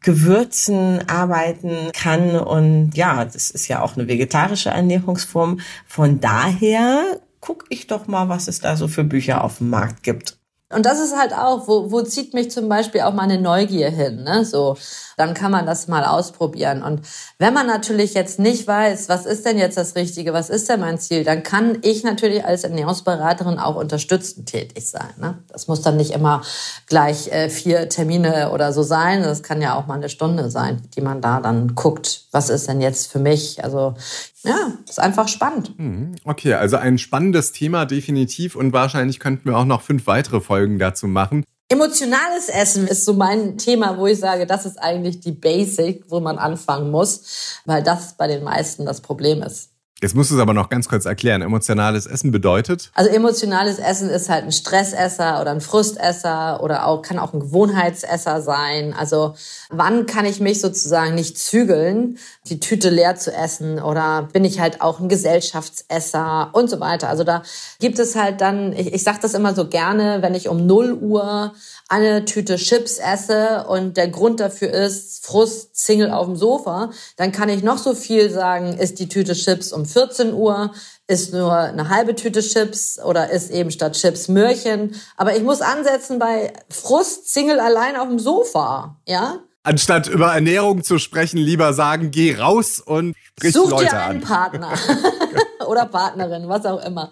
Gewürzen 0.05 1.09
arbeiten 1.09 1.91
kann. 1.93 2.39
Und 2.39 2.93
ja, 2.95 3.25
das 3.25 3.51
ist 3.51 3.67
ja 3.67 3.83
auch 3.83 3.97
eine 3.97 4.07
vegetarische 4.07 4.69
Ernährungsform. 4.69 5.59
Von 5.87 6.21
daher 6.21 7.19
guck 7.45 7.65
ich 7.69 7.87
doch 7.87 8.07
mal, 8.07 8.31
was 8.31 8.49
es 8.49 8.61
da 8.61 8.75
so 8.75 8.89
für 8.89 9.05
Bücher 9.05 9.45
auf 9.45 9.59
dem 9.59 9.69
Markt 9.69 10.03
gibt. 10.03 10.39
Und 10.71 10.87
das 10.87 10.99
ist 10.99 11.17
halt 11.17 11.35
auch, 11.35 11.69
wo, 11.69 11.93
wo 11.93 12.01
zieht 12.01 12.33
mich 12.33 12.51
zum 12.51 12.69
Beispiel 12.71 13.03
auch 13.03 13.13
meine 13.13 13.39
Neugier 13.41 13.91
hin, 13.91 14.25
ne? 14.25 14.45
So, 14.45 14.77
dann 15.17 15.35
kann 15.35 15.53
man 15.53 15.67
das 15.67 15.89
mal 15.89 16.05
ausprobieren. 16.05 16.83
Und 16.83 17.03
wenn 17.39 17.53
man 17.53 17.67
natürlich 17.67 18.15
jetzt 18.15 18.41
nicht 18.41 18.67
weiß, 18.67 19.09
was 19.11 19.27
ist 19.27 19.45
denn 19.45 19.59
jetzt 19.59 19.77
das 19.77 19.95
Richtige, 19.95 20.33
was 20.33 20.49
ist 20.49 20.69
denn 20.69 20.81
mein 20.81 20.99
Ziel, 20.99 21.23
dann 21.23 21.43
kann 21.43 21.79
ich 21.83 22.03
natürlich 22.03 22.45
als 22.45 22.65
Ernährungsberaterin 22.65 23.59
auch 23.59 23.77
unterstützend 23.77 24.49
tätig 24.49 24.89
sein. 24.89 25.11
Ne? 25.21 25.39
Das 25.53 25.69
muss 25.69 25.83
dann 25.83 25.99
nicht 25.99 26.13
immer 26.13 26.43
gleich 26.89 27.31
äh, 27.31 27.51
vier 27.51 27.89
Termine 27.91 28.51
oder 28.51 28.73
so 28.73 28.83
sein. 28.83 29.23
Das 29.23 29.43
kann 29.43 29.63
ja 29.63 29.77
auch 29.77 29.87
mal 29.87 29.95
eine 29.95 30.09
Stunde 30.09 30.51
sein, 30.51 30.83
die 30.97 31.03
man 31.03 31.21
da 31.21 31.41
dann 31.41 31.75
guckt, 31.75 32.25
was 32.33 32.49
ist 32.49 32.69
denn 32.69 32.81
jetzt 32.81 33.13
für 33.13 33.21
mich. 33.21 33.63
Also 33.63 33.95
ja, 34.45 34.73
ist 34.89 35.01
einfach 35.01 35.29
spannend. 35.29 35.73
Hm, 35.77 36.15
okay, 36.25 36.55
also 36.55 36.77
ein 36.77 36.99
spannendes 36.99 37.53
Thema 37.53 37.87
definitiv 37.87 38.57
und 38.57 38.73
wahrscheinlich 38.73 39.19
könnten 39.19 39.49
wir 39.49 39.59
auch 39.59 39.65
noch 39.65 39.83
fünf 39.83 40.07
weitere 40.07 40.41
Folgen 40.41 40.79
dazu 40.79 41.07
machen. 41.07 41.45
Emotionales 41.69 42.51
Essen 42.51 42.87
ist 42.87 43.07
so 43.07 43.15
mein 43.15 43.57
Thema, 43.57 43.99
wo 43.99 44.07
ich 44.07 44.19
sage, 44.19 44.47
das 44.47 44.67
ist 44.67 44.77
eigentlich 44.77 45.21
die 45.21 45.33
Basic, 45.33 46.05
wo 46.09 46.21
man 46.21 46.39
anfangen 46.39 46.91
muss, 46.91 47.63
weil 47.65 47.83
das 47.83 48.17
bei 48.17 48.27
den 48.27 48.45
meisten 48.45 48.85
das 48.85 49.01
Problem 49.01 49.43
ist. 49.43 49.74
Jetzt 50.05 50.15
musst 50.15 50.31
du 50.31 50.35
es 50.35 50.41
aber 50.43 50.53
noch 50.53 50.69
ganz 50.69 50.87
kurz 50.87 51.07
erklären. 51.07 51.41
Emotionales 51.41 52.05
Essen 52.05 52.31
bedeutet? 52.31 52.91
Also 52.93 53.09
emotionales 53.09 53.79
Essen 53.79 54.11
ist 54.11 54.29
halt 54.29 54.45
ein 54.45 54.53
Stressesser 54.53 55.41
oder 55.41 55.51
ein 55.51 55.63
Frustesser 55.63 56.63
oder 56.63 56.87
auch, 56.87 57.01
kann 57.01 57.19
auch 57.19 57.33
ein 57.33 57.41
Gewohnheitsesser 57.41 58.43
sein. 58.43 58.93
Also 58.93 59.35
wann 59.71 60.05
kann 60.05 60.27
ich 60.27 60.41
mich 60.41 60.61
sozusagen 60.61 61.15
nicht 61.15 61.39
zügeln, 61.39 62.19
die 62.51 62.61
Tüte 62.61 62.91
leer 62.91 63.17
zu 63.17 63.33
essen 63.33 63.81
oder 63.81 64.29
bin 64.31 64.45
ich 64.45 64.61
halt 64.61 64.83
auch 64.83 65.01
ein 65.01 65.09
Gesellschaftsesser 65.09 66.51
und 66.53 66.69
so 66.69 66.81
weiter. 66.81 67.09
Also 67.09 67.25
da 67.25 67.43
gibt 67.81 67.99
es 67.99 68.15
halt 68.15 68.43
dann, 68.43 68.75
ich, 68.75 68.93
ich 68.93 69.05
sage 69.05 69.21
das 69.23 69.33
immer 69.33 69.55
so 69.55 69.69
gerne, 69.69 70.21
wenn 70.21 70.35
ich 70.35 70.51
um 70.51 70.67
0 70.67 70.93
Uhr 71.01 71.55
eine 71.89 72.25
Tüte 72.27 72.57
Chips 72.57 72.99
esse 72.99 73.65
und 73.69 73.97
der 73.97 74.09
Grund 74.09 74.41
dafür 74.41 74.71
ist 74.71 75.25
Frust, 75.25 75.77
Single 75.77 76.11
auf 76.11 76.27
dem 76.27 76.37
Sofa, 76.37 76.91
dann 77.17 77.33
kann 77.33 77.49
ich 77.49 77.63
noch 77.63 77.79
so 77.79 77.95
viel 77.95 78.31
sagen, 78.31 78.77
ist 78.79 78.99
die 78.99 79.09
Tüte 79.09 79.33
Chips 79.33 79.73
um 79.73 79.87
14 79.95 80.35
Uhr, 80.35 80.73
ist 81.07 81.33
nur 81.33 81.57
eine 81.57 81.89
halbe 81.89 82.15
Tüte 82.15 82.41
Chips 82.41 82.99
oder 82.99 83.31
ist 83.31 83.51
eben 83.51 83.71
statt 83.71 83.95
Chips 83.95 84.29
Möhrchen. 84.29 84.95
Aber 85.17 85.35
ich 85.37 85.43
muss 85.43 85.63
ansetzen 85.63 86.19
bei 86.19 86.53
Frust, 86.69 87.33
Single 87.33 87.61
allein 87.61 87.97
auf 87.97 88.09
dem 88.09 88.19
Sofa, 88.19 89.01
ja? 89.07 89.39
Anstatt 89.63 90.09
über 90.09 90.35
Ernährung 90.35 90.85
zu 90.85 90.99
sprechen, 90.99 91.39
lieber 91.39 91.73
sagen, 91.73 92.11
geh 92.11 92.37
raus 92.37 92.81
und 92.81 93.15
sprich 93.23 93.55
Such 93.55 93.71
Leute 93.71 93.87
dir 93.87 93.99
einen 93.99 94.23
an. 94.23 94.29
Partner 94.29 94.73
oder 95.67 95.87
Partnerin, 95.87 96.49
was 96.49 96.67
auch 96.67 96.85
immer. 96.85 97.11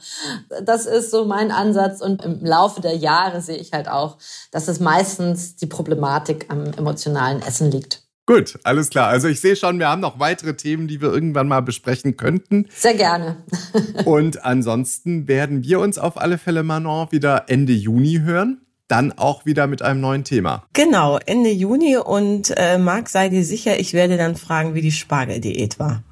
Das 0.62 0.86
ist 0.86 1.10
so 1.10 1.24
mein 1.24 1.50
Ansatz 1.50 2.00
und 2.00 2.24
im 2.24 2.44
Laufe 2.44 2.80
der 2.80 2.96
Jahre 2.96 3.40
sehe 3.40 3.56
ich 3.56 3.72
halt 3.72 3.88
auch, 3.88 4.18
dass 4.50 4.68
es 4.68 4.80
meistens 4.80 5.56
die 5.56 5.66
Problematik 5.66 6.46
am 6.48 6.64
emotionalen 6.74 7.42
Essen 7.42 7.70
liegt. 7.70 8.02
Gut, 8.32 8.58
alles 8.64 8.88
klar. 8.88 9.08
Also 9.08 9.28
ich 9.28 9.42
sehe 9.42 9.56
schon, 9.56 9.78
wir 9.78 9.88
haben 9.88 10.00
noch 10.00 10.18
weitere 10.18 10.54
Themen, 10.54 10.88
die 10.88 11.02
wir 11.02 11.12
irgendwann 11.12 11.48
mal 11.48 11.60
besprechen 11.60 12.16
könnten. 12.16 12.66
Sehr 12.74 12.94
gerne. 12.94 13.44
und 14.06 14.42
ansonsten 14.42 15.28
werden 15.28 15.62
wir 15.64 15.80
uns 15.80 15.98
auf 15.98 16.18
alle 16.18 16.38
Fälle, 16.38 16.62
Manon, 16.62 17.08
wieder 17.10 17.44
Ende 17.48 17.74
Juni 17.74 18.20
hören 18.24 18.58
dann 18.88 19.12
auch 19.12 19.46
wieder 19.46 19.68
mit 19.68 19.80
einem 19.80 20.02
neuen 20.02 20.22
Thema. 20.22 20.64
Genau, 20.74 21.18
Ende 21.24 21.48
Juni 21.48 21.96
und 21.96 22.52
äh, 22.58 22.76
Marc, 22.76 23.08
sei 23.08 23.30
dir 23.30 23.42
sicher, 23.42 23.80
ich 23.80 23.94
werde 23.94 24.18
dann 24.18 24.36
fragen, 24.36 24.74
wie 24.74 24.82
die 24.82 24.92
Spargeldiät 24.92 25.78
war. 25.78 26.02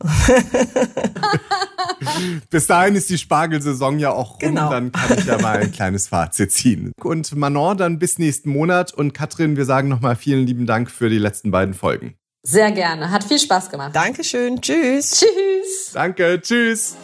Bis 2.50 2.66
dahin 2.66 2.94
ist 2.96 3.10
die 3.10 3.18
Spargelsaison 3.18 3.98
ja 3.98 4.12
auch 4.12 4.32
rum, 4.32 4.38
Genau. 4.40 4.70
dann 4.70 4.92
kann 4.92 5.18
ich 5.18 5.26
ja 5.26 5.38
mal 5.40 5.58
ein 5.58 5.72
kleines 5.72 6.08
Fazit 6.08 6.52
ziehen. 6.52 6.92
Und 7.02 7.34
Manon 7.36 7.76
dann 7.76 7.98
bis 7.98 8.18
nächsten 8.18 8.50
Monat 8.50 8.94
und 8.94 9.12
Katrin, 9.12 9.56
wir 9.56 9.64
sagen 9.64 9.88
nochmal 9.88 10.16
vielen 10.16 10.46
lieben 10.46 10.66
Dank 10.66 10.90
für 10.90 11.08
die 11.10 11.18
letzten 11.18 11.50
beiden 11.50 11.74
Folgen. 11.74 12.14
Sehr 12.42 12.72
gerne. 12.72 13.10
Hat 13.10 13.24
viel 13.24 13.38
Spaß 13.38 13.68
gemacht. 13.70 13.94
Dankeschön, 13.94 14.60
tschüss. 14.62 15.20
Tschüss. 15.20 15.90
Danke, 15.92 16.40
tschüss. 16.40 16.96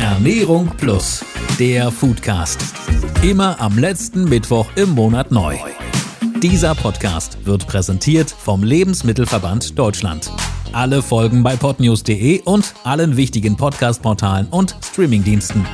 Ernährung 0.00 0.70
Plus, 0.76 1.24
der 1.58 1.90
Foodcast. 1.90 2.60
Immer 3.22 3.60
am 3.60 3.76
letzten 3.78 4.28
Mittwoch 4.28 4.68
im 4.76 4.90
Monat 4.90 5.32
neu. 5.32 5.56
Dieser 6.42 6.76
Podcast 6.76 7.44
wird 7.46 7.66
präsentiert 7.66 8.30
vom 8.30 8.62
Lebensmittelverband 8.62 9.76
Deutschland. 9.76 10.30
Alle 10.72 11.02
Folgen 11.02 11.42
bei 11.42 11.56
podnews.de 11.56 12.42
und 12.42 12.74
allen 12.84 13.16
wichtigen 13.16 13.56
Podcast-Portalen 13.56 14.46
und 14.46 14.76
Streamingdiensten. 14.80 15.66